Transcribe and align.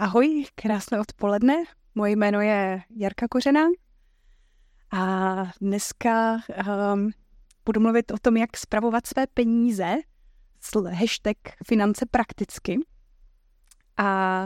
ahoj, 0.00 0.44
krásné 0.54 1.00
odpoledne. 1.00 1.64
Moje 1.94 2.12
jméno 2.12 2.40
je 2.40 2.82
Jarka 2.90 3.28
Kořená 3.28 3.66
a 4.92 5.34
dneska 5.60 6.40
um, 6.94 7.10
budu 7.64 7.80
mluvit 7.80 8.10
o 8.10 8.18
tom, 8.18 8.36
jak 8.36 8.56
spravovat 8.56 9.06
své 9.06 9.26
peníze 9.26 9.96
s 10.60 10.90
hashtag 10.90 11.36
finance 11.66 12.06
prakticky. 12.10 12.78
A 13.96 14.42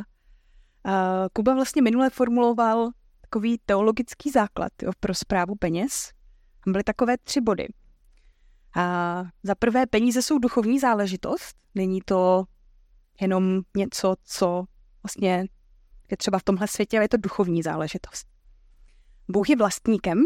uh, 0.86 0.92
Kuba 1.32 1.54
vlastně 1.54 1.82
minule 1.82 2.10
formuloval 2.10 2.90
takový 3.20 3.58
teologický 3.66 4.30
základ 4.30 4.72
jo, 4.82 4.92
pro 5.00 5.14
zprávu 5.14 5.54
peněz. 5.54 6.10
Tam 6.64 6.72
byly 6.72 6.84
takové 6.84 7.18
tři 7.18 7.40
body. 7.40 7.66
A 8.76 9.24
za 9.42 9.54
prvé, 9.54 9.86
peníze 9.86 10.22
jsou 10.22 10.38
duchovní 10.38 10.78
záležitost. 10.78 11.56
Není 11.74 12.00
to 12.04 12.44
jenom 13.20 13.60
něco, 13.76 14.14
co 14.24 14.64
vlastně 15.04 15.46
je 16.10 16.16
třeba 16.16 16.38
v 16.38 16.42
tomhle 16.42 16.68
světě, 16.68 16.96
ale 16.96 17.04
je 17.04 17.08
to 17.08 17.16
duchovní 17.16 17.62
záležitost. 17.62 18.26
Bůh 19.28 19.50
je 19.50 19.56
vlastníkem, 19.56 20.22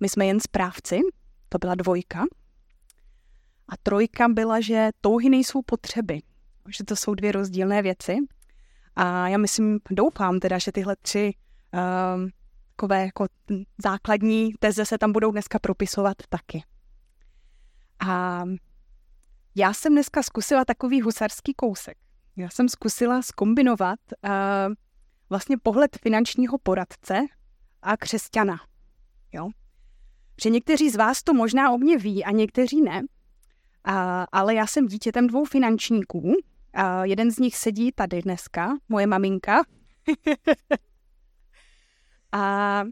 my 0.00 0.08
jsme 0.08 0.26
jen 0.26 0.40
správci, 0.40 1.00
to 1.48 1.58
byla 1.58 1.74
dvojka. 1.74 2.24
A 3.68 3.76
trojka 3.82 4.28
byla, 4.28 4.60
že 4.60 4.90
touhy 5.00 5.30
nejsou 5.30 5.62
potřeby, 5.62 6.22
že 6.68 6.84
to 6.84 6.96
jsou 6.96 7.14
dvě 7.14 7.32
rozdílné 7.32 7.82
věci. 7.82 8.16
A 8.96 9.28
já 9.28 9.38
myslím, 9.38 9.80
doufám 9.90 10.40
teda, 10.40 10.58
že 10.58 10.72
tyhle 10.72 10.96
tři 11.02 11.34
um, 11.72 12.30
takové 12.76 13.04
jako 13.04 13.26
základní 13.84 14.52
teze 14.58 14.86
se 14.86 14.98
tam 14.98 15.12
budou 15.12 15.30
dneska 15.30 15.58
propisovat 15.58 16.16
taky. 16.28 16.64
A 18.06 18.44
já 19.54 19.72
jsem 19.72 19.92
dneska 19.92 20.22
zkusila 20.22 20.64
takový 20.64 21.00
husarský 21.00 21.54
kousek. 21.54 21.98
Já 22.36 22.48
jsem 22.50 22.68
zkusila 22.68 23.22
skombinovat 23.22 23.98
uh, 24.24 24.30
vlastně 25.30 25.56
pohled 25.58 25.98
finančního 26.02 26.58
poradce 26.58 27.20
a 27.82 27.96
křesťana. 27.96 28.56
Jo? 29.32 29.48
Že 30.42 30.50
někteří 30.50 30.90
z 30.90 30.96
vás 30.96 31.22
to 31.22 31.34
možná 31.34 31.70
o 31.70 31.78
mě 31.78 31.98
ví 31.98 32.24
a 32.24 32.30
někteří 32.30 32.82
ne, 32.82 33.02
a, 33.84 34.26
ale 34.32 34.54
já 34.54 34.66
jsem 34.66 34.86
dítětem 34.86 35.26
dvou 35.26 35.44
finančníků. 35.44 36.32
A 36.74 37.04
jeden 37.04 37.30
z 37.30 37.38
nich 37.38 37.56
sedí 37.56 37.92
tady 37.92 38.22
dneska, 38.22 38.76
moje 38.88 39.06
maminka. 39.06 39.62
a 42.32 42.84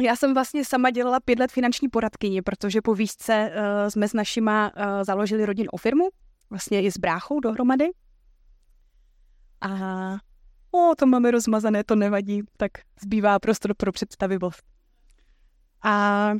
já 0.00 0.16
jsem 0.16 0.34
vlastně 0.34 0.64
sama 0.64 0.90
dělala 0.90 1.20
pět 1.20 1.38
let 1.38 1.52
finanční 1.52 1.88
poradkyni, 1.88 2.42
protože 2.42 2.82
po 2.82 2.94
výšce 2.94 3.52
uh, 3.52 3.88
jsme 3.88 4.08
s 4.08 4.12
našima 4.12 4.72
uh, 4.76 4.82
založili 5.02 5.46
rodinnou 5.46 5.76
firmu, 5.80 6.08
vlastně 6.50 6.82
i 6.82 6.90
s 6.90 6.98
bráchou 6.98 7.40
dohromady. 7.40 7.90
A 9.60 9.70
o, 10.70 10.94
to 10.98 11.06
máme 11.06 11.30
rozmazané, 11.30 11.84
to 11.84 11.96
nevadí, 11.96 12.42
tak 12.56 12.70
zbývá 13.02 13.38
prostor 13.38 13.74
pro 13.74 13.92
představivost. 13.92 14.62
A 15.82 16.32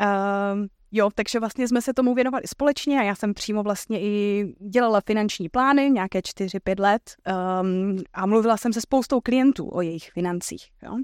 uh, 0.00 0.66
jo, 0.92 1.10
takže 1.14 1.40
vlastně 1.40 1.68
jsme 1.68 1.82
se 1.82 1.94
tomu 1.94 2.14
věnovali 2.14 2.42
společně 2.46 3.00
a 3.00 3.02
já 3.02 3.14
jsem 3.14 3.34
přímo 3.34 3.62
vlastně 3.62 4.00
i 4.00 4.44
dělala 4.70 5.00
finanční 5.00 5.48
plány, 5.48 5.90
nějaké 5.90 6.18
4-5 6.18 6.80
let 6.80 7.16
um, 7.62 7.96
a 8.12 8.26
mluvila 8.26 8.56
jsem 8.56 8.72
se 8.72 8.80
spoustou 8.80 9.20
klientů 9.20 9.70
o 9.72 9.80
jejich 9.80 10.10
financích. 10.10 10.70
Jo. 10.82 10.92
Uh, 10.92 11.00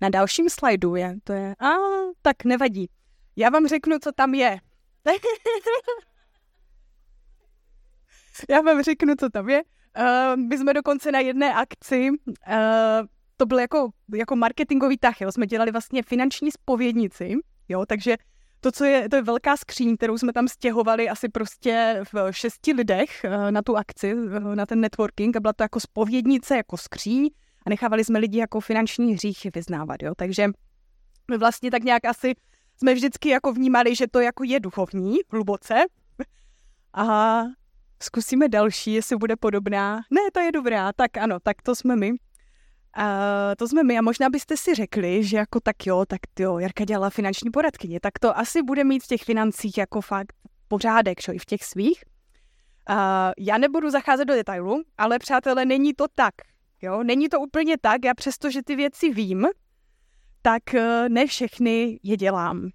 na 0.00 0.08
dalším 0.08 0.50
slajdu 0.50 0.96
je, 0.96 1.16
to 1.24 1.32
je, 1.32 1.54
a 1.60 1.74
tak 2.22 2.44
nevadí. 2.44 2.90
Já 3.36 3.50
vám 3.50 3.68
řeknu, 3.68 3.98
co 3.98 4.12
tam 4.12 4.34
je. 4.34 4.60
Já 8.48 8.60
vám 8.60 8.82
řeknu, 8.82 9.14
co 9.20 9.30
tam 9.30 9.48
je. 9.48 9.62
Uh, 9.98 10.36
my 10.36 10.58
jsme 10.58 10.74
dokonce 10.74 11.12
na 11.12 11.20
jedné 11.20 11.54
akci, 11.54 12.10
uh, 12.10 12.36
to 13.36 13.46
byl 13.46 13.58
jako, 13.58 13.90
jako 14.14 14.36
marketingový 14.36 14.98
tah, 14.98 15.20
jo. 15.20 15.32
jsme 15.32 15.46
dělali 15.46 15.72
vlastně 15.72 16.02
finanční 16.02 16.50
spovědnici, 16.50 17.36
jo, 17.68 17.86
takže 17.86 18.16
to, 18.60 18.72
co 18.72 18.84
je, 18.84 19.08
to 19.08 19.16
je 19.16 19.22
velká 19.22 19.56
skříň, 19.56 19.96
kterou 19.96 20.18
jsme 20.18 20.32
tam 20.32 20.48
stěhovali 20.48 21.08
asi 21.08 21.28
prostě 21.28 22.00
v 22.12 22.32
šesti 22.32 22.72
lidech 22.72 23.24
uh, 23.24 23.50
na 23.50 23.62
tu 23.62 23.76
akci, 23.76 24.14
na 24.54 24.66
ten 24.66 24.80
networking 24.80 25.36
a 25.36 25.40
byla 25.40 25.52
to 25.52 25.62
jako 25.62 25.80
spovědnice, 25.80 26.56
jako 26.56 26.76
skříň 26.76 27.30
a 27.66 27.70
nechávali 27.70 28.04
jsme 28.04 28.18
lidi 28.18 28.38
jako 28.38 28.60
finanční 28.60 29.14
hříchy 29.14 29.50
vyznávat, 29.54 30.02
jo, 30.02 30.12
takže 30.16 30.48
my 31.30 31.38
vlastně 31.38 31.70
tak 31.70 31.84
nějak 31.84 32.04
asi 32.04 32.34
jsme 32.76 32.94
vždycky 32.94 33.28
jako 33.28 33.52
vnímali, 33.52 33.94
že 33.94 34.06
to 34.08 34.20
jako 34.20 34.44
je 34.44 34.60
duchovní, 34.60 35.16
hluboce. 35.32 35.74
A 36.94 37.42
Zkusíme 38.02 38.48
další, 38.48 38.92
jestli 38.92 39.16
bude 39.16 39.36
podobná. 39.36 39.96
Ne, 40.10 40.20
to 40.32 40.40
je 40.40 40.52
dobrá, 40.52 40.92
tak 40.92 41.16
ano, 41.16 41.40
tak 41.40 41.62
to 41.62 41.74
jsme 41.74 41.96
my. 41.96 42.12
A 42.94 43.52
to 43.58 43.68
jsme 43.68 43.82
my 43.82 43.98
a 43.98 44.02
možná 44.02 44.30
byste 44.30 44.56
si 44.56 44.74
řekli, 44.74 45.24
že 45.24 45.36
jako 45.36 45.60
tak 45.60 45.86
jo, 45.86 46.04
tak 46.08 46.20
jo, 46.38 46.58
Jarka 46.58 46.84
dělala 46.84 47.10
finanční 47.10 47.50
poradkyně, 47.50 48.00
tak 48.00 48.18
to 48.18 48.38
asi 48.38 48.62
bude 48.62 48.84
mít 48.84 49.02
v 49.02 49.06
těch 49.06 49.22
financích 49.22 49.78
jako 49.78 50.00
fakt 50.00 50.32
pořádek, 50.68 51.20
čo 51.20 51.32
i 51.32 51.38
v 51.38 51.44
těch 51.44 51.64
svých. 51.64 52.04
A 52.88 53.30
já 53.38 53.58
nebudu 53.58 53.90
zacházet 53.90 54.28
do 54.28 54.34
detailu, 54.34 54.82
ale 54.98 55.18
přátelé, 55.18 55.64
není 55.64 55.94
to 55.94 56.06
tak. 56.14 56.34
Jo, 56.82 57.02
není 57.02 57.28
to 57.28 57.40
úplně 57.40 57.78
tak, 57.78 58.04
já 58.04 58.14
přesto, 58.14 58.50
že 58.50 58.62
ty 58.62 58.76
věci 58.76 59.10
vím, 59.10 59.46
tak 60.42 60.74
eh, 60.74 61.08
ne 61.08 61.26
všechny 61.26 61.98
je 62.02 62.16
dělám. 62.16 62.70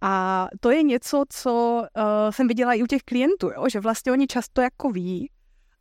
A 0.00 0.46
to 0.60 0.70
je 0.70 0.82
něco, 0.82 1.24
co 1.28 1.82
uh, 1.82 2.02
jsem 2.30 2.48
viděla 2.48 2.74
i 2.74 2.82
u 2.82 2.86
těch 2.86 3.02
klientů, 3.02 3.50
jo? 3.50 3.68
že 3.72 3.80
vlastně 3.80 4.12
oni 4.12 4.26
často 4.26 4.60
jako 4.60 4.90
ví, 4.90 5.30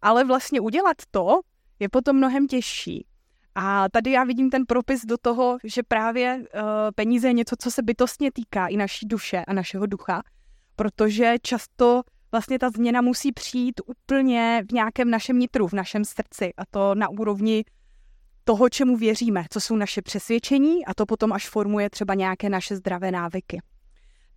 ale 0.02 0.24
vlastně 0.24 0.62
udělat 0.62 0.98
to 1.12 1.40
je 1.80 1.90
potom 1.90 2.18
mnohem 2.18 2.48
těžší. 2.48 3.06
A 3.56 3.90
tady 3.90 4.12
já 4.12 4.24
vidím 4.24 4.50
ten 4.50 4.66
propis 4.66 5.06
do 5.06 5.18
toho, 5.22 5.58
že 5.64 5.84
právě 5.84 6.38
uh, 6.38 6.62
peníze 6.96 7.28
je 7.28 7.34
něco, 7.34 7.56
co 7.60 7.72
se 7.72 7.84
bytostně 7.84 8.32
týká 8.32 8.68
i 8.68 8.78
naší 8.78 9.08
duše 9.08 9.44
a 9.48 9.54
našeho 9.54 9.86
ducha, 9.86 10.24
protože 10.76 11.36
často 11.42 12.02
vlastně 12.32 12.60
ta 12.60 12.70
změna 12.70 13.02
musí 13.02 13.32
přijít 13.32 13.82
úplně 13.86 14.64
v 14.70 14.74
nějakém 14.74 15.10
našem 15.10 15.40
nitru, 15.40 15.68
v 15.68 15.74
našem 15.74 16.06
srdci 16.06 16.54
a 16.58 16.62
to 16.72 16.96
na 16.96 17.10
úrovni 17.10 17.64
toho, 18.44 18.70
čemu 18.70 18.98
věříme, 18.98 19.46
co 19.50 19.62
jsou 19.62 19.76
naše 19.76 20.02
přesvědčení 20.02 20.86
a 20.86 20.94
to 20.94 21.06
potom 21.06 21.34
až 21.34 21.50
formuje 21.50 21.90
třeba 21.90 22.14
nějaké 22.14 22.50
naše 22.50 22.76
zdravé 22.76 23.12
návyky. 23.12 23.62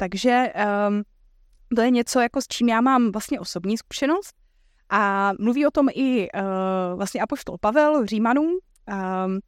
Takže 0.00 0.52
um, 0.88 1.02
to 1.76 1.82
je 1.82 1.90
něco, 1.90 2.20
jako 2.20 2.40
s 2.40 2.46
čím 2.48 2.68
já 2.68 2.80
mám 2.80 3.12
vlastně 3.12 3.40
osobní 3.40 3.76
zkušenost. 3.78 4.34
A 4.90 5.32
mluví 5.38 5.66
o 5.66 5.70
tom 5.70 5.88
i 5.94 6.28
uh, 6.34 6.40
vlastně 6.96 7.20
apoštol 7.20 7.56
Pavel 7.60 8.06
Římanům, 8.06 8.46
um, 8.46 9.40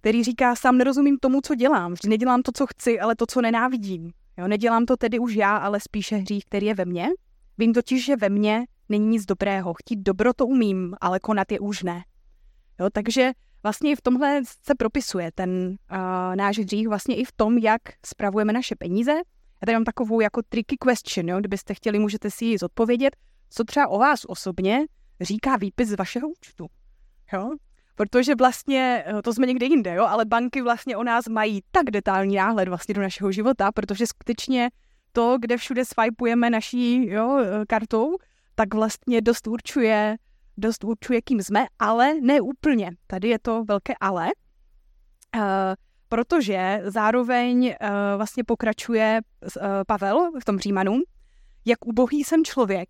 který 0.00 0.24
říká, 0.24 0.56
sám 0.56 0.78
nerozumím 0.78 1.18
tomu, 1.18 1.40
co 1.40 1.54
dělám. 1.54 1.92
Vždy 1.92 2.08
nedělám 2.08 2.42
to, 2.42 2.52
co 2.52 2.66
chci, 2.66 3.00
ale 3.00 3.16
to, 3.16 3.26
co 3.26 3.40
nenávidím. 3.40 4.10
Jo, 4.38 4.48
nedělám 4.48 4.86
to 4.86 4.96
tedy 4.96 5.18
už 5.18 5.34
já, 5.34 5.56
ale 5.56 5.80
spíše 5.80 6.16
hřích, 6.16 6.44
který 6.44 6.66
je 6.66 6.74
ve 6.74 6.84
mně. 6.84 7.08
Vím 7.58 7.72
totiž, 7.72 8.04
že 8.04 8.16
ve 8.16 8.28
mně 8.28 8.64
není 8.88 9.06
nic 9.06 9.24
dobrého. 9.24 9.74
Chtít 9.74 9.98
dobro 9.98 10.32
to 10.32 10.46
umím, 10.46 10.94
ale 11.00 11.20
konat 11.20 11.52
je 11.52 11.60
už 11.60 11.82
ne. 11.82 12.04
Jo, 12.80 12.88
takže 12.92 13.32
vlastně 13.62 13.90
i 13.90 13.96
v 13.96 14.02
tomhle 14.02 14.42
se 14.66 14.74
propisuje 14.74 15.30
ten 15.34 15.76
uh, 15.92 16.36
náš 16.36 16.58
hřích, 16.58 16.88
vlastně 16.88 17.16
i 17.16 17.24
v 17.24 17.32
tom, 17.32 17.58
jak 17.58 17.82
spravujeme 18.06 18.52
naše 18.52 18.76
peníze, 18.76 19.12
já 19.62 19.66
tady 19.66 19.76
mám 19.76 19.84
takovou 19.84 20.20
jako 20.20 20.42
tricky 20.48 20.76
question, 20.88 21.28
jo? 21.28 21.40
kdybyste 21.40 21.74
chtěli, 21.74 21.98
můžete 21.98 22.30
si 22.30 22.44
ji 22.44 22.58
zodpovědět. 22.58 23.16
Co 23.50 23.64
třeba 23.64 23.88
o 23.88 23.98
vás 23.98 24.20
osobně 24.26 24.86
říká 25.20 25.56
výpis 25.56 25.88
z 25.88 25.96
vašeho 25.96 26.28
účtu? 26.28 26.66
Jo? 27.32 27.50
Protože 27.94 28.34
vlastně, 28.34 29.04
eh, 29.06 29.22
to 29.22 29.34
jsme 29.34 29.46
někde 29.46 29.66
jinde, 29.66 29.94
jo? 29.94 30.04
ale 30.04 30.24
banky 30.24 30.62
vlastně 30.62 30.96
o 30.96 31.04
nás 31.04 31.28
mají 31.28 31.62
tak 31.70 31.90
detailní 31.90 32.36
náhled 32.36 32.68
vlastně 32.68 32.94
do 32.94 33.02
našeho 33.02 33.32
života, 33.32 33.72
protože 33.72 34.06
skutečně 34.06 34.70
to, 35.12 35.36
kde 35.40 35.56
všude 35.56 35.84
swipeujeme 35.84 36.50
naší 36.50 37.06
jo, 37.08 37.38
eh, 37.38 37.66
kartou, 37.66 38.16
tak 38.54 38.74
vlastně 38.74 39.20
dost 39.20 39.46
určuje, 39.46 40.16
dost 40.56 40.84
určuje, 40.84 41.22
kým 41.22 41.42
jsme, 41.42 41.66
ale 41.78 42.14
ne 42.20 42.40
úplně. 42.40 42.90
Tady 43.06 43.28
je 43.28 43.38
to 43.38 43.64
velké 43.64 43.94
ale. 44.00 44.28
Uh, 45.36 45.42
protože 46.12 46.82
zároveň 46.84 47.64
uh, 47.64 47.88
vlastně 48.16 48.44
pokračuje 48.44 49.20
uh, 49.42 49.62
Pavel 49.86 50.30
v 50.40 50.44
tom 50.44 50.58
Římanu, 50.58 51.00
jak 51.64 51.86
ubohý 51.86 52.24
jsem 52.24 52.44
člověk, 52.44 52.88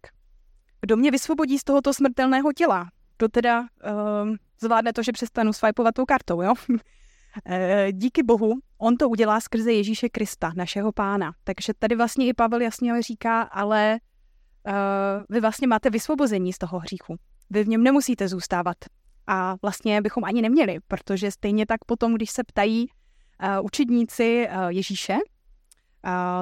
kdo 0.81 0.97
mě 0.97 1.11
vysvobodí 1.11 1.59
z 1.59 1.65
tohoto 1.65 1.95
smrtelného 1.95 2.53
těla, 2.53 2.91
kdo 3.19 3.29
teda 3.29 3.61
uh, 3.61 3.67
zvládne 4.61 4.93
to, 4.93 5.03
že 5.03 5.13
přestanu 5.13 5.53
swipeovat 5.53 5.95
tou 5.95 6.05
kartou, 6.05 6.43
jo? 6.43 6.55
Díky 7.93 8.23
Bohu, 8.23 8.55
on 8.79 8.97
to 8.97 9.09
udělá 9.09 9.41
skrze 9.41 9.73
Ježíše 9.73 10.09
Krista, 10.09 10.53
našeho 10.57 10.93
pána. 10.93 11.33
Takže 11.45 11.73
tady 11.79 11.97
vlastně 11.97 12.27
i 12.27 12.35
Pavel 12.35 12.61
jasně 12.61 13.03
říká, 13.03 13.43
ale 13.43 13.99
uh, 14.67 14.73
vy 15.29 15.41
vlastně 15.41 15.67
máte 15.67 15.91
vysvobození 15.91 16.53
z 16.53 16.59
toho 16.59 16.79
hříchu. 16.79 17.17
Vy 17.51 17.65
v 17.65 17.69
něm 17.69 17.83
nemusíte 17.83 18.29
zůstávat. 18.29 18.77
A 19.27 19.57
vlastně 19.63 20.03
bychom 20.03 20.25
ani 20.25 20.43
neměli, 20.43 20.79
protože 20.89 21.31
stejně 21.31 21.67
tak 21.67 21.85
potom, 21.85 22.15
když 22.15 22.31
se 22.31 22.45
ptají, 22.45 22.89
učedníci 23.63 24.49
uh, 24.49 24.69
Ježíše, 24.69 25.15
uh, 25.15 25.21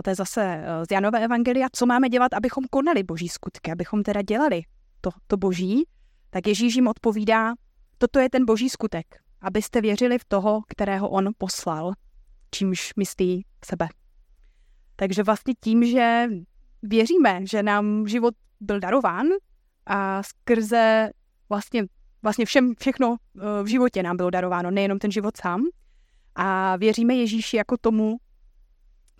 to 0.04 0.10
je 0.10 0.14
zase 0.14 0.64
z 0.88 0.92
Janové 0.92 1.24
evangelia, 1.24 1.68
co 1.72 1.86
máme 1.86 2.08
dělat, 2.08 2.34
abychom 2.34 2.64
konali 2.70 3.02
boží 3.02 3.28
skutky, 3.28 3.72
abychom 3.72 4.02
teda 4.02 4.22
dělali 4.22 4.62
to, 5.00 5.10
to 5.26 5.36
boží, 5.36 5.84
tak 6.30 6.46
Ježíš 6.46 6.74
jim 6.74 6.86
odpovídá, 6.86 7.54
toto 7.98 8.18
je 8.18 8.30
ten 8.30 8.44
boží 8.44 8.68
skutek, 8.68 9.06
abyste 9.40 9.80
věřili 9.80 10.18
v 10.18 10.24
toho, 10.24 10.62
kterého 10.68 11.08
on 11.08 11.30
poslal, 11.38 11.92
čímž 12.50 12.92
myslí 12.96 13.44
sebe. 13.64 13.88
Takže 14.96 15.22
vlastně 15.22 15.54
tím, 15.60 15.84
že 15.84 16.28
věříme, 16.82 17.46
že 17.46 17.62
nám 17.62 18.08
život 18.08 18.34
byl 18.60 18.80
darován 18.80 19.26
a 19.86 20.22
skrze 20.22 21.10
vlastně, 21.48 21.84
vlastně 22.22 22.44
všem, 22.46 22.74
všechno 22.78 23.16
eh, 23.16 23.62
v 23.62 23.66
životě 23.66 24.02
nám 24.02 24.16
bylo 24.16 24.30
darováno, 24.30 24.70
nejenom 24.70 24.98
ten 24.98 25.10
život 25.10 25.36
sám. 25.36 25.62
A 26.42 26.76
věříme 26.76 27.14
Ježíši 27.14 27.56
jako 27.56 27.76
tomu, 27.76 28.16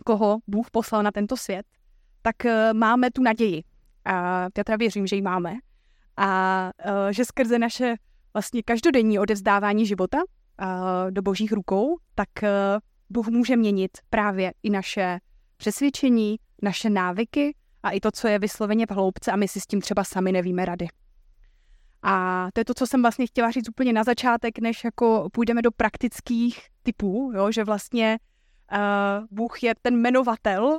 koho 0.05 0.39
Bůh 0.47 0.71
poslal 0.71 1.03
na 1.03 1.11
tento 1.11 1.37
svět, 1.37 1.67
tak 2.23 2.45
eh, 2.45 2.75
máme 2.75 3.11
tu 3.11 3.23
naději. 3.23 3.63
A 4.05 4.43
já 4.43 4.49
teda 4.53 4.77
věřím, 4.77 5.07
že 5.07 5.17
ji 5.17 5.23
máme. 5.23 5.55
A 6.17 6.71
eh, 6.79 7.13
že 7.13 7.25
skrze 7.25 7.59
naše 7.59 7.95
vlastně 8.35 8.63
každodenní 8.63 9.19
odevzdávání 9.19 9.87
života 9.87 10.19
do 11.11 11.23
božích 11.23 11.53
rukou, 11.53 11.99
tak 12.15 12.29
Bůh 13.11 13.29
může 13.29 13.57
měnit 13.57 13.91
právě 14.11 14.53
i 14.63 14.71
naše 14.71 15.19
přesvědčení, 15.57 16.37
naše 16.63 16.91
návyky 16.91 17.57
a 17.83 17.91
i 17.91 18.01
to, 18.01 18.11
co 18.11 18.29
je 18.29 18.39
vysloveně 18.39 18.87
v 18.87 18.91
hloubce 18.91 19.33
a 19.33 19.37
my 19.37 19.49
si 19.49 19.61
s 19.61 19.67
tím 19.67 19.81
třeba 19.81 20.05
sami 20.05 20.33
nevíme 20.33 20.65
rady. 20.65 20.87
A 22.03 22.47
to 22.53 22.61
je 22.61 22.65
to, 22.65 22.75
co 22.75 22.87
jsem 22.87 23.03
vlastně 23.03 23.27
chtěla 23.27 23.51
říct 23.51 23.69
úplně 23.69 23.93
na 23.93 24.05
začátek, 24.05 24.59
než 24.59 24.85
jako 24.85 25.29
půjdeme 25.33 25.63
do 25.63 25.71
praktických 25.71 26.61
typů, 26.83 27.33
jo, 27.35 27.53
že 27.53 27.65
vlastně 27.65 28.19
uh, 28.73 28.79
Bůh 29.31 29.63
je 29.63 29.75
ten 29.83 29.95
jmenovatel 29.95 30.65
uh, 30.65 30.79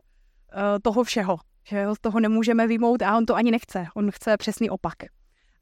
toho 0.82 1.04
všeho, 1.04 1.38
že 1.64 1.86
z 1.94 2.00
toho 2.02 2.20
nemůžeme 2.20 2.68
vymout 2.68 3.02
a 3.02 3.18
on 3.18 3.26
to 3.26 3.36
ani 3.36 3.52
nechce, 3.52 3.86
on 3.96 4.12
chce 4.12 4.38
přesný 4.38 4.70
opak. 4.70 4.96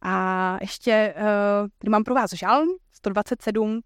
A 0.02 0.58
ještě 0.62 1.16
uh, 1.84 1.90
mám 1.90 2.04
pro 2.04 2.16
vás 2.16 2.34
žalm 2.34 2.68
127, 2.92 3.80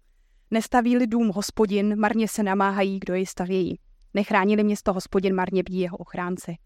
nestaví-li 0.50 1.06
dům 1.06 1.28
hospodin, 1.34 2.00
marně 2.00 2.28
se 2.28 2.42
namáhají, 2.42 3.00
kdo 3.00 3.14
ji 3.14 3.26
stavějí. 3.26 3.78
Nechránili 4.14 4.64
město 4.64 4.92
hospodin, 4.92 5.34
marně 5.34 5.62
bdí 5.62 5.80
jeho 5.80 5.96
ochránci. 5.96 6.56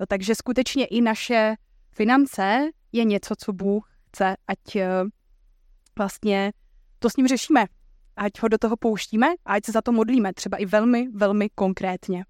Jo, 0.00 0.06
takže 0.08 0.34
skutečně 0.34 0.86
i 0.86 1.00
naše 1.00 1.54
finance 1.90 2.68
je 2.92 3.04
něco, 3.04 3.34
co 3.38 3.52
Bůh 3.52 3.95
chce, 4.16 4.36
ať 4.46 4.76
eh, 4.76 5.04
vlastně 5.98 6.52
to 6.98 7.10
s 7.10 7.16
ním 7.16 7.28
řešíme, 7.28 7.64
ať 8.16 8.42
ho 8.42 8.48
do 8.48 8.58
toho 8.58 8.76
pouštíme 8.76 9.26
a 9.44 9.52
ať 9.52 9.64
se 9.64 9.72
za 9.72 9.82
to 9.82 9.92
modlíme, 9.92 10.32
třeba 10.32 10.56
i 10.56 10.66
velmi, 10.66 11.08
velmi 11.08 11.48
konkrétně. 11.54 12.24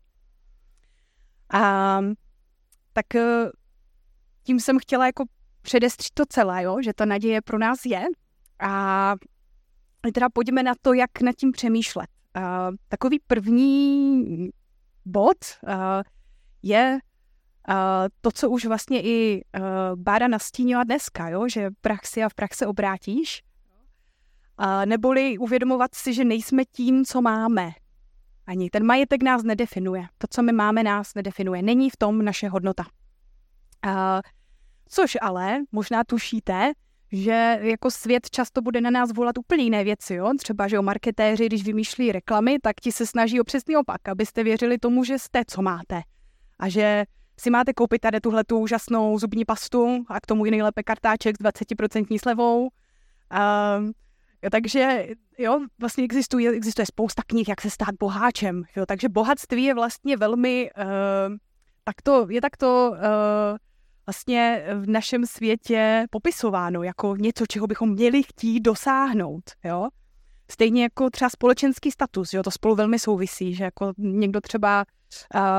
A 1.52 2.00
tak 2.92 3.14
eh, 3.14 3.50
tím 4.42 4.60
jsem 4.60 4.78
chtěla 4.78 5.06
jako 5.06 5.24
předestřít 5.62 6.14
to 6.14 6.24
celé, 6.28 6.62
jo? 6.62 6.76
že 6.84 6.92
ta 6.92 7.04
naděje 7.04 7.42
pro 7.42 7.58
nás 7.58 7.84
je. 7.84 8.04
A 8.60 9.14
teda 10.14 10.28
pojďme 10.32 10.62
na 10.62 10.72
to, 10.82 10.92
jak 10.92 11.20
nad 11.20 11.34
tím 11.36 11.52
přemýšlet. 11.52 12.06
Uh, 12.36 12.42
takový 12.88 13.20
první 13.26 14.50
bod 15.04 15.36
uh, 15.62 15.72
je 16.62 16.98
to, 18.20 18.30
co 18.34 18.50
už 18.50 18.66
vlastně 18.66 19.02
i 19.02 19.44
uh, 19.58 19.62
Bára 19.94 20.28
nastínila 20.28 20.84
dneska, 20.84 21.28
jo? 21.28 21.48
že 21.48 21.70
praxi 21.80 22.22
a 22.22 22.28
v 22.28 22.34
praxi 22.34 22.66
obrátíš, 22.66 23.42
neboli 24.84 25.38
uvědomovat 25.38 25.94
si, 25.94 26.14
že 26.14 26.24
nejsme 26.24 26.64
tím, 26.64 27.04
co 27.04 27.22
máme. 27.22 27.70
Ani 28.46 28.70
ten 28.70 28.86
majetek 28.86 29.22
nás 29.22 29.42
nedefinuje. 29.42 30.06
To, 30.18 30.26
co 30.30 30.42
my 30.42 30.52
máme, 30.52 30.82
nás 30.82 31.14
nedefinuje. 31.14 31.62
Není 31.62 31.90
v 31.90 31.96
tom 31.96 32.24
naše 32.24 32.48
hodnota. 32.48 32.84
Což 34.88 35.18
ale 35.20 35.58
možná 35.72 36.04
tušíte, 36.04 36.72
že 37.12 37.58
jako 37.62 37.90
svět 37.90 38.30
často 38.30 38.62
bude 38.62 38.80
na 38.80 38.90
nás 38.90 39.12
volat 39.12 39.38
úplně 39.38 39.64
jiné 39.64 39.84
věci. 39.84 40.14
Jo? 40.14 40.32
Třeba, 40.38 40.68
že 40.68 40.78
o 40.78 40.82
marketéři, 40.82 41.46
když 41.46 41.64
vymýšlí 41.64 42.12
reklamy, 42.12 42.58
tak 42.62 42.76
ti 42.80 42.92
se 42.92 43.06
snaží 43.06 43.40
o 43.40 43.44
přesný 43.44 43.76
opak, 43.76 44.08
abyste 44.08 44.44
věřili 44.44 44.78
tomu, 44.78 45.04
že 45.04 45.18
jste, 45.18 45.42
co 45.46 45.62
máte. 45.62 46.02
A 46.58 46.68
že 46.68 47.04
si 47.40 47.50
máte 47.50 47.72
koupit 47.72 47.98
tady 47.98 48.20
tuhle 48.20 48.44
tu 48.44 48.58
úžasnou 48.58 49.18
zubní 49.18 49.44
pastu 49.44 50.04
a 50.08 50.20
k 50.20 50.26
tomu 50.26 50.46
i 50.46 50.50
nejlépe 50.50 50.82
kartáček 50.82 51.36
s 51.36 51.44
20% 51.44 52.18
slevou. 52.22 52.60
Um, 52.62 53.92
jo, 54.42 54.50
takže 54.50 55.06
jo, 55.38 55.60
vlastně 55.78 56.04
existuje, 56.04 56.50
existuje 56.50 56.86
spousta 56.86 57.22
knih, 57.26 57.48
jak 57.48 57.60
se 57.60 57.70
stát 57.70 57.94
boháčem. 58.00 58.62
Jo, 58.76 58.86
takže 58.86 59.08
bohatství 59.08 59.64
je 59.64 59.74
vlastně 59.74 60.16
velmi, 60.16 60.70
uh, 60.78 61.36
takto, 61.84 62.26
je 62.30 62.40
takto 62.40 62.90
uh, 62.90 63.58
vlastně 64.06 64.64
v 64.74 64.88
našem 64.88 65.26
světě 65.26 66.06
popisováno 66.10 66.82
jako 66.82 67.16
něco, 67.16 67.46
čeho 67.46 67.66
bychom 67.66 67.90
měli 67.90 68.22
chtít 68.22 68.60
dosáhnout. 68.60 69.44
Jo? 69.64 69.88
Stejně 70.50 70.82
jako 70.82 71.10
třeba 71.10 71.30
společenský 71.30 71.90
status, 71.90 72.32
jo, 72.32 72.42
to 72.42 72.50
spolu 72.50 72.74
velmi 72.74 72.98
souvisí, 72.98 73.54
že 73.54 73.64
jako 73.64 73.92
někdo 73.98 74.40
třeba 74.40 74.84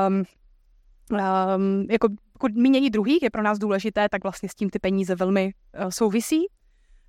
um, 0.08 0.24
um, 1.10 1.86
jako, 1.90 2.08
jako 2.34 2.48
mínění 2.54 2.90
druhých 2.90 3.22
je 3.22 3.30
pro 3.30 3.42
nás 3.42 3.58
důležité, 3.58 4.08
tak 4.08 4.22
vlastně 4.22 4.48
s 4.48 4.54
tím 4.54 4.70
ty 4.70 4.78
peníze 4.78 5.14
velmi 5.14 5.52
uh, 5.84 5.90
souvisí. 5.90 6.46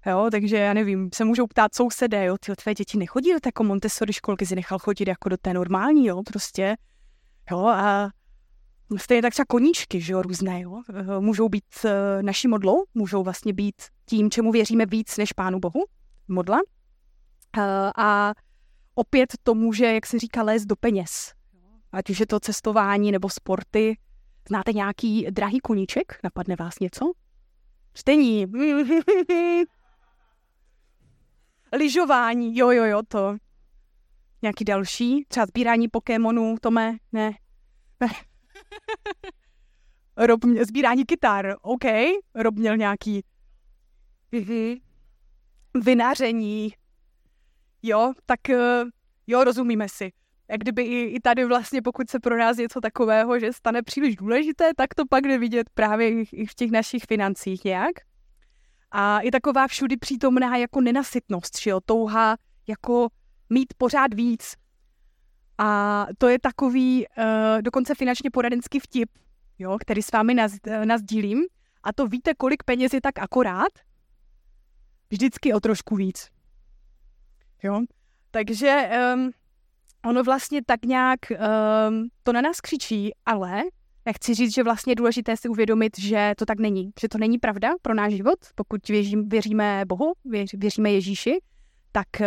Jo, 0.06 0.28
takže 0.32 0.58
já 0.58 0.74
nevím, 0.74 1.10
se 1.14 1.26
můžou 1.26 1.48
ptát 1.48 1.76
sousedé, 1.76 2.26
jo, 2.26 2.38
ty 2.38 2.56
tvé 2.56 2.74
děti 2.74 2.98
nechodí 2.98 3.34
do 3.34 3.40
té 3.40 3.48
jako 3.48 3.64
Montessori 3.64 4.14
školky, 4.14 4.46
si 4.46 4.56
nechal 4.56 4.80
chodit 4.80 5.08
jako 5.08 5.30
do 5.30 5.38
té 5.38 5.54
normální, 5.54 6.06
jo, 6.06 6.24
prostě. 6.24 6.76
Jo, 7.52 7.66
a 7.66 8.10
stejně 8.98 9.22
tak 9.22 9.34
třeba 9.34 9.46
koníčky, 9.46 10.02
že 10.02 10.14
jo, 10.14 10.22
různé, 10.22 10.62
jo, 10.62 10.82
eh, 10.90 11.20
můžou 11.20 11.50
být 11.50 11.64
uh, 11.84 11.92
naší 12.22 12.48
modlou, 12.48 12.84
můžou 12.94 13.24
vlastně 13.24 13.54
být 13.54 13.76
tím, 14.06 14.32
čemu 14.32 14.52
věříme 14.52 14.86
víc 14.86 15.18
než 15.18 15.34
Pánu 15.34 15.60
Bohu, 15.60 15.84
modla. 16.28 16.60
Uh, 17.58 17.64
a 17.98 18.34
opět 18.96 19.34
to 19.44 19.56
může, 19.56 19.86
jak 19.86 20.06
se 20.06 20.20
říká, 20.20 20.44
lézt 20.44 20.66
do 20.66 20.76
peněz, 20.76 21.34
ať 21.92 22.10
už 22.10 22.20
je 22.20 22.28
to 22.28 22.40
cestování 22.40 23.12
nebo 23.12 23.30
sporty. 23.30 23.98
Znáte 24.50 24.74
nějaký 24.74 25.28
drahý 25.30 25.60
koníček? 25.60 26.20
Napadne 26.24 26.56
vás 26.60 26.80
něco? 26.80 27.12
Čtení. 27.94 28.46
Lyžování, 31.78 32.58
jo, 32.58 32.72
jo, 32.72 32.84
jo, 32.84 33.02
to. 33.08 33.38
Nějaký 34.42 34.66
další? 34.66 35.26
Třeba 35.28 35.46
sbírání 35.46 35.88
Pokémonů, 35.88 36.56
Tome? 36.62 36.98
Ne. 37.12 37.32
ne. 38.00 38.08
Rob, 40.18 40.40
sbírání 40.68 41.06
kytar, 41.06 41.56
OK. 41.62 41.86
Rob 42.36 42.56
měl 42.56 42.78
nějaký 42.78 43.24
vynáření. 45.84 46.74
Jo, 47.84 48.14
tak 48.26 48.50
eh, 48.50 48.84
jo, 49.28 49.44
rozumíme 49.44 49.90
si 49.90 50.12
jak 50.50 50.60
kdyby 50.60 50.84
i, 50.84 51.02
i 51.04 51.20
tady 51.20 51.46
vlastně, 51.46 51.82
pokud 51.82 52.10
se 52.10 52.20
pro 52.20 52.38
nás 52.38 52.58
něco 52.58 52.82
takového, 52.82 53.40
že 53.40 53.54
stane 53.54 53.84
příliš 53.84 54.16
důležité, 54.16 54.72
tak 54.78 54.94
to 54.96 55.04
pak 55.10 55.24
jde 55.24 55.38
vidět 55.38 55.70
právě 55.74 56.24
i 56.24 56.46
v 56.46 56.54
těch 56.54 56.72
našich 56.72 57.04
financích 57.04 57.64
nějak. 57.64 57.92
A 58.92 59.20
i 59.20 59.32
taková 59.32 59.68
všudy 59.68 59.98
přítomná 59.98 60.58
jako 60.58 60.82
nenasytnost, 60.82 61.62
že 61.62 61.70
jo, 61.70 61.80
touha 61.86 62.38
jako 62.68 63.08
mít 63.50 63.74
pořád 63.78 64.14
víc. 64.14 64.56
A 65.58 66.08
to 66.18 66.28
je 66.28 66.40
takový 66.40 67.06
uh, 67.08 67.62
dokonce 67.62 67.96
finančně 67.96 68.30
poradenský 68.32 68.80
vtip, 68.80 69.10
jo, 69.60 69.78
který 69.82 70.02
s 70.02 70.12
vámi 70.12 70.34
naz, 70.34 70.54
uh, 70.68 70.86
nazdílím. 70.86 71.44
A 71.84 71.94
to 71.94 72.08
víte, 72.08 72.34
kolik 72.34 72.64
peněz 72.64 72.94
je 72.94 73.02
tak 73.02 73.20
akorát? 73.20 73.72
Vždycky 75.10 75.54
o 75.54 75.60
trošku 75.60 75.96
víc. 75.96 76.28
Jo, 77.64 77.82
takže 78.32 78.90
um, 79.16 79.32
ono 80.06 80.24
vlastně 80.24 80.62
tak 80.66 80.86
nějak 80.86 81.20
um, 81.32 82.10
to 82.24 82.34
na 82.34 82.42
nás 82.42 82.62
křičí, 82.62 83.12
ale 83.26 83.64
já 84.08 84.14
chci 84.14 84.34
říct, 84.34 84.56
že 84.56 84.64
vlastně 84.64 84.92
je 84.92 84.96
důležité 84.96 85.38
si 85.38 85.50
uvědomit, 85.50 86.00
že 86.00 86.34
to 86.38 86.46
tak 86.46 86.60
není. 86.60 86.92
Že 87.02 87.10
to 87.10 87.18
není 87.18 87.38
pravda 87.38 87.70
pro 87.82 87.94
náš 87.94 88.14
život. 88.14 88.40
Pokud 88.56 88.88
věřím, 88.88 89.30
věříme 89.30 89.84
Bohu, 89.88 90.14
věř, 90.26 90.54
věříme 90.54 90.92
Ježíši, 90.92 91.40
tak 91.92 92.08
uh, 92.20 92.26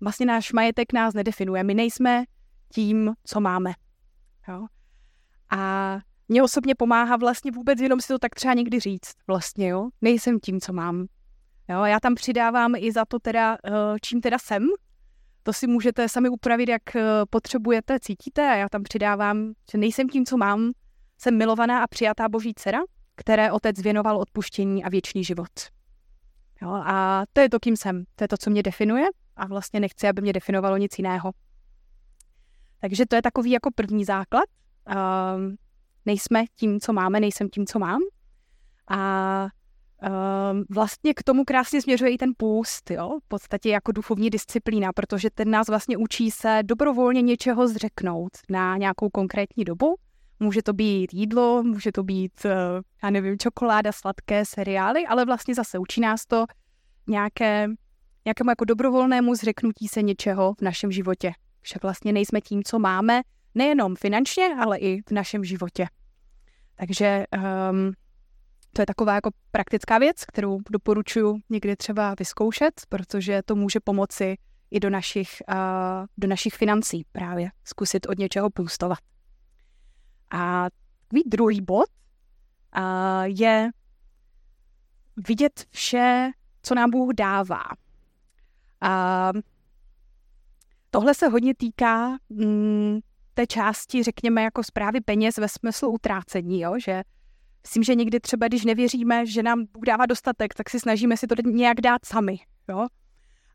vlastně 0.00 0.26
náš 0.26 0.52
majetek 0.52 0.92
nás 0.92 1.14
nedefinuje. 1.14 1.64
My 1.64 1.74
nejsme 1.74 2.24
tím, 2.72 3.14
co 3.24 3.40
máme. 3.40 3.72
Jo? 4.48 4.66
A 5.50 5.98
mě 6.28 6.42
osobně 6.42 6.74
pomáhá 6.74 7.16
vlastně 7.16 7.50
vůbec 7.50 7.80
jenom 7.80 8.00
si 8.00 8.08
to 8.08 8.18
tak 8.18 8.34
třeba 8.34 8.54
někdy 8.54 8.80
říct. 8.80 9.12
Vlastně, 9.26 9.68
jo? 9.68 9.88
Nejsem 10.00 10.40
tím, 10.40 10.60
co 10.60 10.72
mám. 10.72 11.06
Jo? 11.68 11.84
Já 11.84 12.00
tam 12.00 12.14
přidávám 12.14 12.74
i 12.76 12.92
za 12.92 13.04
to 13.04 13.18
teda, 13.18 13.52
uh, 13.52 13.96
čím 14.02 14.20
teda 14.20 14.38
jsem, 14.38 14.66
to 15.42 15.52
si 15.52 15.66
můžete 15.66 16.08
sami 16.08 16.28
upravit, 16.28 16.68
jak 16.68 16.96
eh, 16.96 17.02
potřebujete, 17.30 18.00
cítíte 18.00 18.42
a 18.42 18.54
já 18.54 18.68
tam 18.68 18.82
přidávám, 18.82 19.52
že 19.72 19.78
nejsem 19.78 20.08
tím, 20.08 20.26
co 20.26 20.36
mám, 20.36 20.72
jsem 21.18 21.38
milovaná 21.38 21.82
a 21.82 21.86
přijatá 21.86 22.28
boží 22.28 22.54
dcera, 22.54 22.80
které 23.16 23.52
otec 23.52 23.80
věnoval 23.80 24.18
odpuštění 24.18 24.84
a 24.84 24.88
věčný 24.88 25.24
život. 25.24 25.50
Jo, 26.62 26.70
a 26.70 27.24
to 27.32 27.40
je 27.40 27.50
to, 27.50 27.60
kým 27.60 27.76
jsem. 27.76 28.04
To 28.16 28.24
je 28.24 28.28
to, 28.28 28.36
co 28.36 28.50
mě 28.50 28.62
definuje 28.62 29.06
a 29.36 29.46
vlastně 29.46 29.80
nechci, 29.80 30.08
aby 30.08 30.22
mě 30.22 30.32
definovalo 30.32 30.76
nic 30.76 30.98
jiného. 30.98 31.32
Takže 32.80 33.06
to 33.06 33.16
je 33.16 33.22
takový 33.22 33.50
jako 33.50 33.70
první 33.74 34.04
základ. 34.04 34.44
Uh, 34.88 34.94
nejsme 36.06 36.44
tím, 36.54 36.80
co 36.80 36.92
máme, 36.92 37.20
nejsem 37.20 37.48
tím, 37.48 37.66
co 37.66 37.78
mám. 37.78 38.00
A 38.88 39.48
Um, 40.02 40.64
vlastně 40.70 41.14
k 41.14 41.22
tomu 41.22 41.44
krásně 41.44 41.82
směřuje 41.82 42.10
i 42.10 42.18
ten 42.18 42.32
půst, 42.36 42.90
jo? 42.90 43.18
v 43.24 43.28
podstatě 43.28 43.70
jako 43.70 43.92
duchovní 43.92 44.30
disciplína, 44.30 44.92
protože 44.92 45.30
ten 45.30 45.50
nás 45.50 45.68
vlastně 45.68 45.96
učí 45.96 46.30
se 46.30 46.60
dobrovolně 46.62 47.22
něčeho 47.22 47.68
zřeknout 47.68 48.30
na 48.50 48.76
nějakou 48.76 49.08
konkrétní 49.10 49.64
dobu. 49.64 49.96
Může 50.40 50.62
to 50.62 50.72
být 50.72 51.14
jídlo, 51.14 51.62
může 51.62 51.92
to 51.92 52.02
být, 52.02 52.44
uh, 52.44 52.50
já 53.02 53.10
nevím, 53.10 53.38
čokoláda, 53.38 53.92
sladké 53.92 54.44
seriály, 54.44 55.06
ale 55.06 55.24
vlastně 55.24 55.54
zase 55.54 55.78
učí 55.78 56.00
nás 56.00 56.26
to 56.26 56.44
nějaké, 57.06 57.68
nějakému 58.24 58.50
jako 58.50 58.64
dobrovolnému 58.64 59.34
zřeknutí 59.34 59.88
se 59.88 60.02
něčeho 60.02 60.54
v 60.54 60.62
našem 60.62 60.92
životě. 60.92 61.32
Však 61.60 61.82
vlastně 61.82 62.12
nejsme 62.12 62.40
tím, 62.40 62.62
co 62.62 62.78
máme, 62.78 63.20
nejenom 63.54 63.96
finančně, 63.96 64.48
ale 64.60 64.78
i 64.78 65.00
v 65.08 65.10
našem 65.10 65.44
životě. 65.44 65.86
Takže 66.76 67.24
um, 67.70 67.92
to 68.78 68.82
je 68.82 68.86
taková 68.86 69.14
jako 69.14 69.30
praktická 69.50 69.98
věc, 69.98 70.24
kterou 70.24 70.60
doporučuji 70.70 71.36
někdy 71.50 71.76
třeba 71.76 72.14
vyzkoušet, 72.18 72.80
protože 72.88 73.42
to 73.42 73.56
může 73.56 73.80
pomoci 73.80 74.36
i 74.70 74.80
do 74.80 74.90
našich, 74.90 75.42
uh, 75.48 76.06
do 76.18 76.28
našich 76.28 76.54
financí 76.54 77.06
právě 77.12 77.50
zkusit 77.64 78.06
od 78.06 78.18
něčeho 78.18 78.50
půstovat. 78.50 78.98
A 80.30 80.66
takový 81.02 81.22
druhý 81.26 81.60
bod 81.60 81.86
uh, 82.78 82.82
je 83.24 83.70
vidět 85.28 85.64
vše, 85.70 86.30
co 86.62 86.74
nám 86.74 86.90
Bůh 86.90 87.14
dává. 87.14 87.62
A 88.80 89.30
tohle 90.90 91.14
se 91.14 91.28
hodně 91.28 91.54
týká 91.54 92.18
mm, 92.28 92.98
té 93.34 93.46
části, 93.46 94.02
řekněme, 94.02 94.42
jako 94.42 94.64
zprávy 94.64 95.00
peněz 95.00 95.36
ve 95.36 95.48
smyslu 95.48 95.90
utrácení, 95.90 96.60
jo? 96.60 96.74
že 96.84 97.02
myslím, 97.68 97.82
že 97.82 97.94
někdy 97.94 98.20
třeba, 98.20 98.48
když 98.48 98.64
nevěříme, 98.64 99.26
že 99.26 99.42
nám 99.42 99.64
Bůh 99.72 99.84
dává 99.86 100.06
dostatek, 100.06 100.54
tak 100.54 100.70
si 100.70 100.80
snažíme 100.80 101.16
si 101.16 101.26
to 101.26 101.34
nějak 101.44 101.80
dát 101.80 102.04
sami. 102.04 102.38
Jo? 102.68 102.86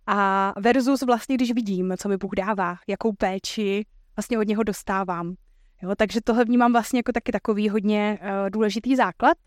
A 0.08 0.53
versus 0.60 1.01
vlastně, 1.01 1.36
když 1.36 1.53
vidím, 1.53 1.93
co 1.98 2.10
mi 2.10 2.17
Bůh 2.17 2.32
dává, 2.38 2.77
jakou 2.88 3.13
péči 3.13 3.86
vlastně 4.17 4.39
od 4.39 4.48
něho 4.48 4.63
dostávám. 4.63 5.36
Jo? 5.82 5.96
Takže 5.98 6.20
tohle 6.24 6.46
vnímám 6.46 6.72
vlastně 6.72 7.00
jako 7.00 7.12
taky 7.12 7.32
takový 7.32 7.70
hodně 7.70 8.20
uh, 8.22 8.50
důležitý 8.50 8.96
základ. 8.96 9.38